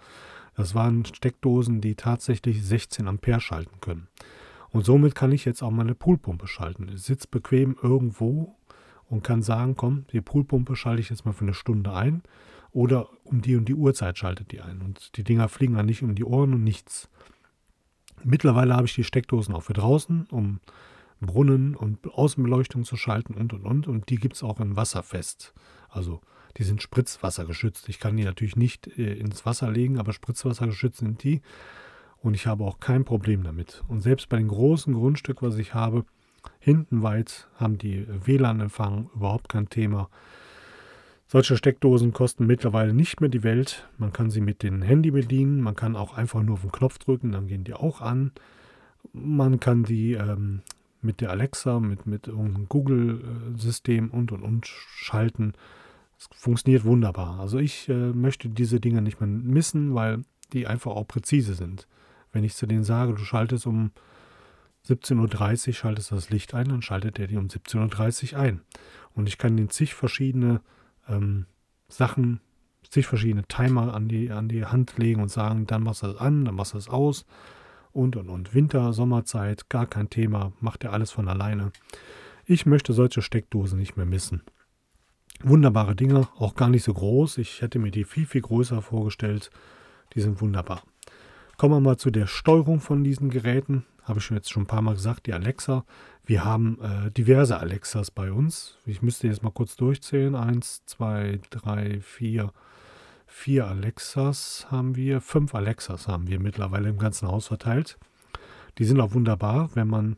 [0.56, 4.08] Das waren Steckdosen, die tatsächlich 16 Ampere schalten können.
[4.70, 6.90] Und somit kann ich jetzt auch meine Poolpumpe schalten.
[6.92, 8.56] Ich sitze bequem irgendwo
[9.08, 12.22] und kann sagen, komm, die Poolpumpe schalte ich jetzt mal für eine Stunde ein
[12.72, 14.80] oder um die und die Uhrzeit schaltet die ein.
[14.82, 17.08] Und die Dinger fliegen dann nicht um die Ohren und nichts.
[18.24, 20.60] Mittlerweile habe ich die Steckdosen auch für draußen, um
[21.20, 23.88] Brunnen und Außenbeleuchtung zu schalten und und und.
[23.88, 25.54] Und die gibt es auch in Wasserfest.
[25.88, 26.20] Also
[26.56, 27.88] die sind spritzwassergeschützt.
[27.88, 31.42] Ich kann die natürlich nicht äh, ins Wasser legen, aber spritzwassergeschützt sind die.
[32.22, 33.84] Und ich habe auch kein Problem damit.
[33.88, 36.04] Und selbst bei dem großen Grundstück, was ich habe,
[36.58, 40.08] hinten weit, haben die WLAN-Empfang überhaupt kein Thema.
[41.28, 43.88] Solche Steckdosen kosten mittlerweile nicht mehr die Welt.
[43.98, 45.60] Man kann sie mit dem Handy bedienen.
[45.60, 48.32] Man kann auch einfach nur auf den Knopf drücken, dann gehen die auch an.
[49.12, 50.62] Man kann die ähm,
[51.02, 55.54] mit der Alexa, mit, mit irgendeinem Google-System und und und schalten.
[56.18, 57.40] Es funktioniert wunderbar.
[57.40, 61.86] Also ich äh, möchte diese Dinge nicht mehr missen, weil die einfach auch präzise sind.
[62.32, 63.90] Wenn ich zu denen sage, du schaltest um
[64.86, 68.60] 17.30 Uhr, schaltest das Licht ein, dann schaltet er die um 17.30 Uhr ein.
[69.14, 70.60] Und ich kann den zig verschiedene
[71.08, 71.46] ähm,
[71.88, 72.40] Sachen,
[72.88, 76.16] sich verschiedene Timer an die, an die Hand legen und sagen, dann machst du das
[76.16, 77.26] an, dann machst du das aus
[77.92, 78.54] und und und.
[78.54, 81.72] Winter, Sommerzeit, gar kein Thema, macht er alles von alleine.
[82.44, 84.42] Ich möchte solche Steckdosen nicht mehr missen.
[85.42, 87.38] Wunderbare Dinger, auch gar nicht so groß.
[87.38, 89.50] Ich hätte mir die viel, viel größer vorgestellt.
[90.14, 90.82] Die sind wunderbar.
[91.56, 93.84] Kommen wir mal zu der Steuerung von diesen Geräten.
[94.02, 95.84] Habe ich schon jetzt schon ein paar Mal gesagt, die Alexa.
[96.24, 98.78] Wir haben äh, diverse Alexas bei uns.
[98.86, 100.34] Ich müsste jetzt mal kurz durchzählen.
[100.34, 102.52] Eins, zwei, drei, vier.
[103.26, 105.20] Vier Alexas haben wir.
[105.20, 107.98] Fünf Alexas haben wir mittlerweile im ganzen Haus verteilt.
[108.78, 110.16] Die sind auch wunderbar, wenn man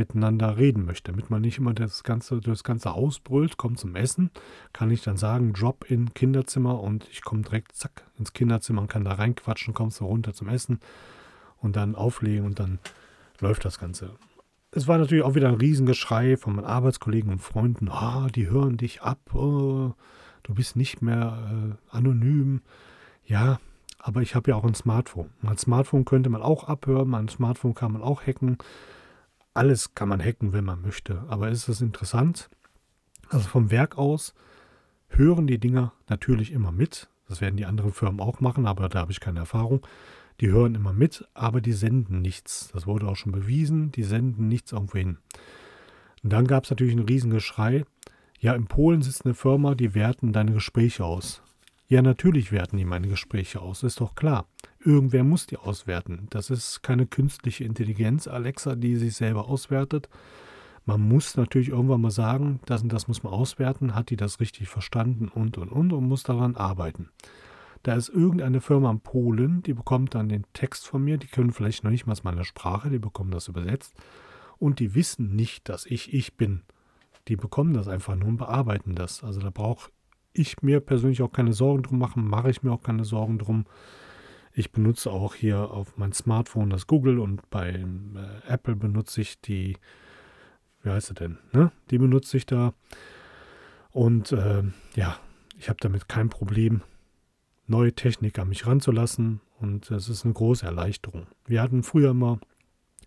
[0.00, 3.20] miteinander reden möchte, damit man nicht immer das ganze, das ganze Haus
[3.56, 4.30] kommt zum Essen,
[4.72, 8.88] kann ich dann sagen, Drop in Kinderzimmer und ich komme direkt zack ins Kinderzimmer und
[8.88, 10.80] kann da reinquatschen, kommst du runter zum Essen
[11.58, 12.78] und dann auflegen und dann
[13.40, 14.16] läuft das Ganze
[14.72, 17.88] es war natürlich auch wieder ein Riesengeschrei von meinen Arbeitskollegen und Freunden.
[17.88, 19.18] Ah, die hören dich ab.
[19.34, 19.94] Oh,
[20.42, 22.60] du bist nicht mehr äh, anonym.
[23.24, 23.58] Ja,
[23.98, 25.30] aber ich habe ja auch ein Smartphone.
[25.42, 27.08] Mein Smartphone könnte man auch abhören.
[27.08, 28.58] Mein Smartphone kann man auch hacken.
[29.54, 31.24] Alles kann man hacken, wenn man möchte.
[31.28, 32.50] Aber ist es interessant?
[33.28, 34.34] Also vom Werk aus
[35.08, 37.08] hören die Dinger natürlich immer mit.
[37.28, 39.86] Das werden die anderen Firmen auch machen, aber da habe ich keine Erfahrung.
[40.40, 42.70] Die hören immer mit, aber die senden nichts.
[42.72, 43.92] Das wurde auch schon bewiesen.
[43.92, 45.18] Die senden nichts irgendwo hin.
[46.22, 47.84] Und dann gab es natürlich einen Riesengeschrei.
[48.38, 51.42] Ja, in Polen sitzt eine Firma, die werten deine Gespräche aus.
[51.88, 54.46] Ja, natürlich werten die meine Gespräche aus, ist doch klar.
[54.82, 56.26] Irgendwer muss die auswerten.
[56.30, 60.08] Das ist keine künstliche Intelligenz, Alexa, die sich selber auswertet.
[60.86, 64.40] Man muss natürlich irgendwann mal sagen, das und das muss man auswerten, hat die das
[64.40, 67.10] richtig verstanden und und und und muss daran arbeiten.
[67.82, 71.52] Da ist irgendeine Firma in Polen, die bekommt dann den Text von mir, die können
[71.52, 73.94] vielleicht noch nicht mal meine Sprache, die bekommen das übersetzt
[74.58, 76.62] und die wissen nicht, dass ich ich bin.
[77.28, 79.22] Die bekommen das einfach nur und bearbeiten das.
[79.22, 79.90] Also da brauche
[80.32, 83.66] ich mir persönlich auch keine Sorgen drum machen, mache ich mir auch keine Sorgen drum.
[84.60, 89.40] Ich benutze auch hier auf mein Smartphone das Google und bei äh, Apple benutze ich
[89.40, 89.78] die,
[90.82, 91.72] wie heißt sie denn, ne?
[91.90, 92.74] Die benutze ich da.
[93.90, 94.62] Und äh,
[94.96, 95.16] ja,
[95.56, 96.82] ich habe damit kein Problem
[97.68, 101.26] neue Technik an mich ranzulassen und es ist eine große Erleichterung.
[101.46, 102.38] Wir hatten früher immer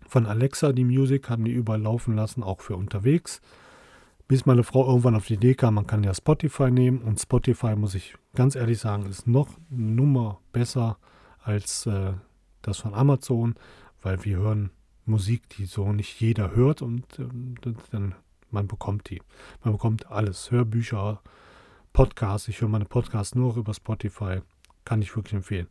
[0.08, 3.40] von Alexa die Musik, haben die überall laufen lassen, auch für unterwegs.
[4.26, 7.76] Bis meine Frau irgendwann auf die Idee kam, man kann ja Spotify nehmen und Spotify,
[7.76, 10.98] muss ich ganz ehrlich sagen, ist noch eine Nummer besser
[11.44, 12.12] als äh,
[12.62, 13.54] das von Amazon,
[14.02, 14.70] weil wir hören
[15.06, 18.14] Musik, die so nicht jeder hört und äh, dann
[18.54, 19.20] man bekommt die.
[19.64, 21.20] Man bekommt alles, Hörbücher,
[21.92, 22.48] Podcasts.
[22.48, 24.42] Ich höre meine Podcasts nur über Spotify.
[24.84, 25.66] Kann ich wirklich empfehlen.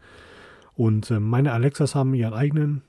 [0.75, 2.81] Und äh, meine Alexas haben ihren eigenen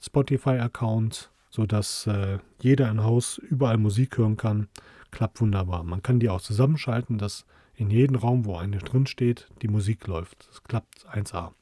[0.00, 4.68] Spotify-Account, sodass äh, jeder im Haus überall Musik hören kann.
[5.10, 5.84] Klappt wunderbar.
[5.84, 10.06] Man kann die auch zusammenschalten, dass in jedem Raum, wo eine drin steht, die Musik
[10.06, 10.48] läuft.
[10.48, 11.52] Das klappt 1A.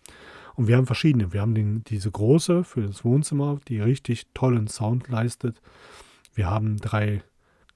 [0.55, 1.33] Und wir haben verschiedene.
[1.33, 5.61] Wir haben den, diese große für das Wohnzimmer, die richtig tollen Sound leistet.
[6.35, 7.23] Wir haben drei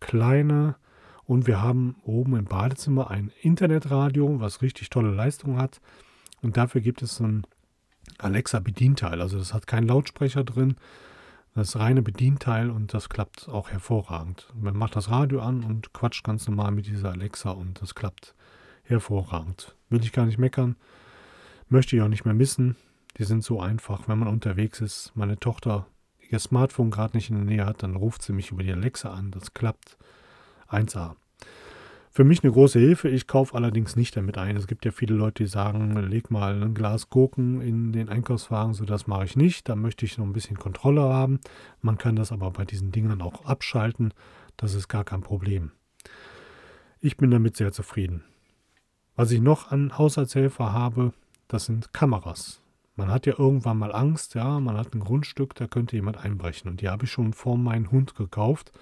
[0.01, 0.76] kleine
[1.24, 5.81] und wir haben oben im Badezimmer ein Internetradio, was richtig tolle Leistung hat.
[6.41, 7.45] Und dafür gibt es ein
[8.18, 9.20] Alexa-Bedienteil.
[9.20, 10.76] Also das hat keinen Lautsprecher drin.
[11.55, 14.49] Das reine Bedienteil und das klappt auch hervorragend.
[14.55, 18.35] Man macht das Radio an und quatscht ganz normal mit dieser Alexa und das klappt
[18.85, 19.76] hervorragend.
[19.89, 20.76] Will ich gar nicht meckern.
[21.69, 22.77] Möchte ich auch nicht mehr missen.
[23.19, 25.12] Die sind so einfach, wenn man unterwegs ist.
[25.14, 25.87] Meine Tochter
[26.31, 29.11] ihr Smartphone gerade nicht in der Nähe hat, dann ruft sie mich über die Alexa
[29.11, 29.31] an.
[29.31, 29.97] Das klappt
[30.69, 31.14] 1A.
[32.11, 33.09] Für mich eine große Hilfe.
[33.09, 34.57] Ich kaufe allerdings nicht damit ein.
[34.57, 38.75] Es gibt ja viele Leute, die sagen, leg mal ein Glas Gurken in den Einkaufswagen.
[38.75, 39.69] So, das mache ich nicht.
[39.69, 41.39] Da möchte ich noch ein bisschen Kontrolle haben.
[41.81, 44.12] Man kann das aber bei diesen Dingern auch abschalten.
[44.57, 45.71] Das ist gar kein Problem.
[47.01, 48.25] Ich bin damit sehr zufrieden.
[49.14, 51.12] Was ich noch an Haushaltshelfer habe,
[51.49, 52.61] das sind Kameras.
[52.96, 56.70] Man hat ja irgendwann mal Angst, ja, man hat ein Grundstück, da könnte jemand einbrechen.
[56.70, 58.72] Und die habe ich schon vor meinen Hund gekauft.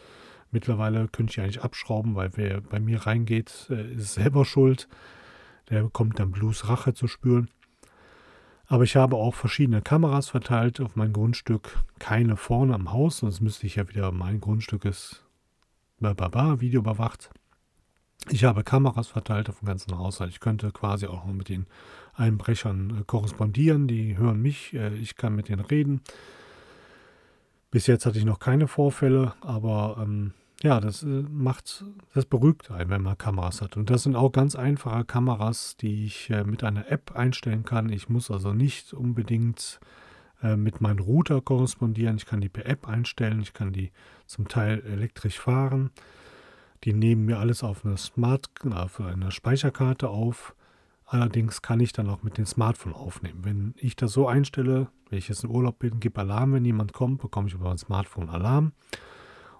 [0.50, 4.88] Mittlerweile könnte ich eigentlich abschrauben, weil wer bei mir reingeht, äh, ist selber schuld.
[5.68, 7.50] Der bekommt dann Blues Rache zu spüren.
[8.68, 11.84] Aber ich habe auch verschiedene Kameras verteilt auf mein Grundstück.
[11.98, 15.24] Keine vorne am Haus, sonst müsste ich ja wieder, mein Grundstück ist
[16.00, 17.30] Video überwacht.
[18.28, 20.30] Ich habe Kameras verteilt auf dem ganzen Haushalt.
[20.30, 21.66] Ich könnte quasi auch mit den
[22.16, 23.86] Einbrechern äh, korrespondieren.
[23.86, 26.00] Die hören mich, äh, ich kann mit denen reden.
[27.70, 32.70] Bis jetzt hatte ich noch keine Vorfälle, aber ähm, ja, das äh, macht, das beruhigt
[32.70, 33.76] einen, wenn man Kameras hat.
[33.76, 37.90] Und das sind auch ganz einfache Kameras, die ich mit einer App einstellen kann.
[37.90, 39.80] Ich muss also nicht unbedingt
[40.42, 42.18] mit meinem Router korrespondieren.
[42.18, 43.40] Ich kann die per App einstellen.
[43.40, 43.90] Ich kann die
[44.26, 45.90] zum Teil elektrisch fahren.
[46.84, 50.54] Die nehmen mir alles auf eine Smart, auf eine Speicherkarte auf.
[51.06, 53.44] Allerdings kann ich dann auch mit dem Smartphone aufnehmen.
[53.44, 56.92] Wenn ich das so einstelle, wenn ich jetzt in Urlaub bin, gebe Alarm, wenn jemand
[56.92, 58.72] kommt, bekomme ich über mein Smartphone Alarm.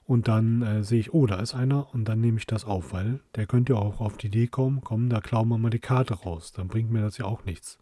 [0.05, 2.93] Und dann äh, sehe ich, oh, da ist einer und dann nehme ich das auf,
[2.93, 5.79] weil der könnte ja auch auf die Idee kommen, komm, da klauen wir mal die
[5.79, 6.53] Karte raus.
[6.53, 7.79] Dann bringt mir das ja auch nichts.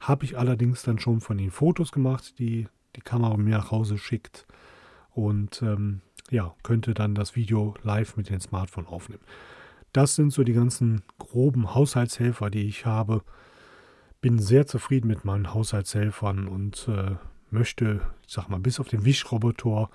[0.00, 3.98] Habe ich allerdings dann schon von ihnen Fotos gemacht, die die Kamera mir nach Hause
[3.98, 4.46] schickt.
[5.10, 9.22] Und ähm, ja, könnte dann das Video live mit dem Smartphone aufnehmen.
[9.92, 13.22] Das sind so die ganzen groben Haushaltshelfer, die ich habe.
[14.20, 17.16] Bin sehr zufrieden mit meinen Haushaltshelfern und äh,
[17.50, 19.90] möchte, ich sag mal, bis auf den Wischroboter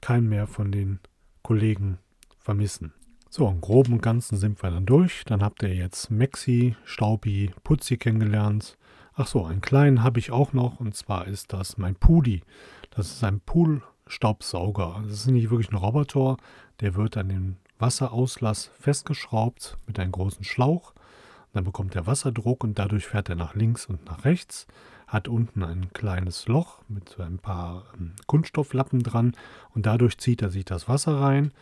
[0.00, 1.00] keinen mehr von den
[1.42, 1.98] Kollegen
[2.38, 2.92] vermissen.
[3.30, 5.24] So, im Groben und Ganzen sind wir dann durch.
[5.24, 8.78] Dann habt ihr jetzt Maxi, Staubi, Putzi kennengelernt.
[9.14, 12.42] Ach so, einen kleinen habe ich auch noch und zwar ist das mein Pudi.
[12.90, 15.02] Das ist ein Pool Staubsauger.
[15.04, 16.36] Das ist nicht wirklich ein Roboter,
[16.80, 20.92] der wird an den Wasserauslass festgeschraubt mit einem großen Schlauch.
[21.52, 24.66] Dann bekommt er Wasserdruck und dadurch fährt er nach links und nach rechts.
[25.06, 29.34] Hat unten ein kleines Loch mit ein paar ähm, Kunststofflappen dran
[29.74, 31.52] und dadurch zieht er sich das Wasser rein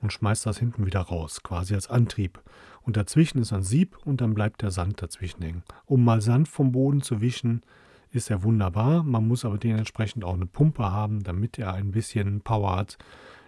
[0.00, 2.40] und schmeißt das hinten wieder raus, quasi als Antrieb.
[2.82, 5.62] Und dazwischen ist ein Sieb und dann bleibt der Sand dazwischen hängen.
[5.86, 7.62] Um mal Sand vom Boden zu wischen,
[8.10, 9.02] ist er wunderbar.
[9.02, 12.98] Man muss aber dementsprechend auch eine Pumpe haben, damit er ein bisschen Power hat.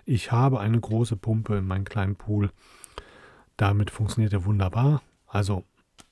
[0.05, 2.51] Ich habe eine große Pumpe in meinem kleinen Pool.
[3.57, 5.03] Damit funktioniert er wunderbar.
[5.27, 5.65] Also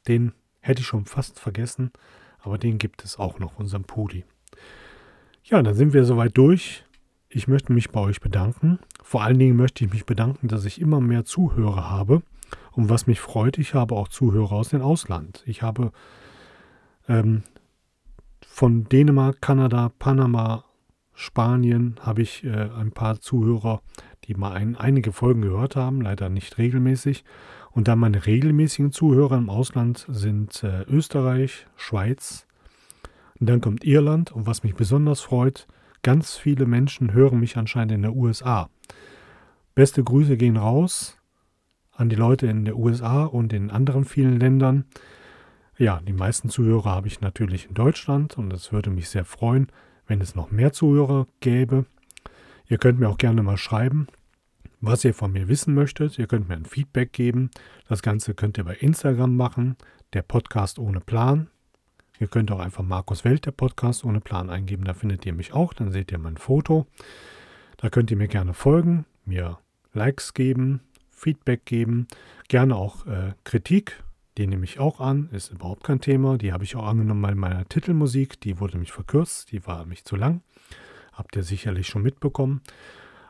[0.09, 1.93] den hätte ich schon fast vergessen,
[2.41, 4.25] aber den gibt es auch noch, unseren Puli.
[5.45, 6.85] Ja, dann sind wir soweit durch.
[7.29, 8.79] Ich möchte mich bei euch bedanken.
[9.03, 12.23] Vor allen Dingen möchte ich mich bedanken, dass ich immer mehr Zuhörer habe.
[12.73, 15.43] Und was mich freut, ich habe auch Zuhörer aus dem Ausland.
[15.47, 15.93] Ich habe
[17.09, 17.43] ähm,
[18.47, 20.65] von Dänemark, Kanada, Panama,
[21.15, 23.83] Spanien habe ich äh, ein paar Zuhörer,
[24.25, 27.25] die mal ein, einige Folgen gehört haben, leider nicht regelmäßig.
[27.71, 32.47] Und dann meine regelmäßigen Zuhörer im Ausland sind äh, Österreich, Schweiz.
[33.41, 34.33] Und dann kommt Irland.
[34.33, 35.67] Und was mich besonders freut,
[36.03, 38.69] ganz viele Menschen hören mich anscheinend in der USA.
[39.75, 41.19] Beste Grüße gehen raus
[41.93, 44.85] an die Leute in der USA und in anderen vielen Ländern.
[45.79, 49.69] Ja, die meisten Zuhörer habe ich natürlich in Deutschland und es würde mich sehr freuen,
[50.13, 51.87] wenn es noch mehr Zuhörer gäbe.
[52.67, 54.09] Ihr könnt mir auch gerne mal schreiben,
[54.83, 56.19] was ihr von mir wissen möchtet.
[56.19, 57.51] Ihr könnt mir ein Feedback geben.
[57.89, 59.75] Das Ganze könnt ihr bei Instagram machen,
[60.13, 61.49] der Podcast ohne Plan.
[62.21, 64.85] Ihr könnt auch einfach Markus Welt, der Podcast ohne Plan eingeben.
[64.85, 65.73] Da findet ihr mich auch.
[65.73, 66.87] Dann seht ihr mein Foto.
[67.79, 69.61] Da könnt ihr mir gerne folgen, mir
[69.95, 72.07] Likes geben, Feedback geben,
[72.49, 74.03] gerne auch äh, Kritik
[74.39, 76.39] die nehme ich auch an, ist überhaupt kein Thema.
[76.39, 78.41] Die habe ich auch angenommen bei meiner Titelmusik.
[78.41, 80.41] Die wurde mich verkürzt, die war mich zu lang.
[81.13, 82.63] Habt ihr sicherlich schon mitbekommen.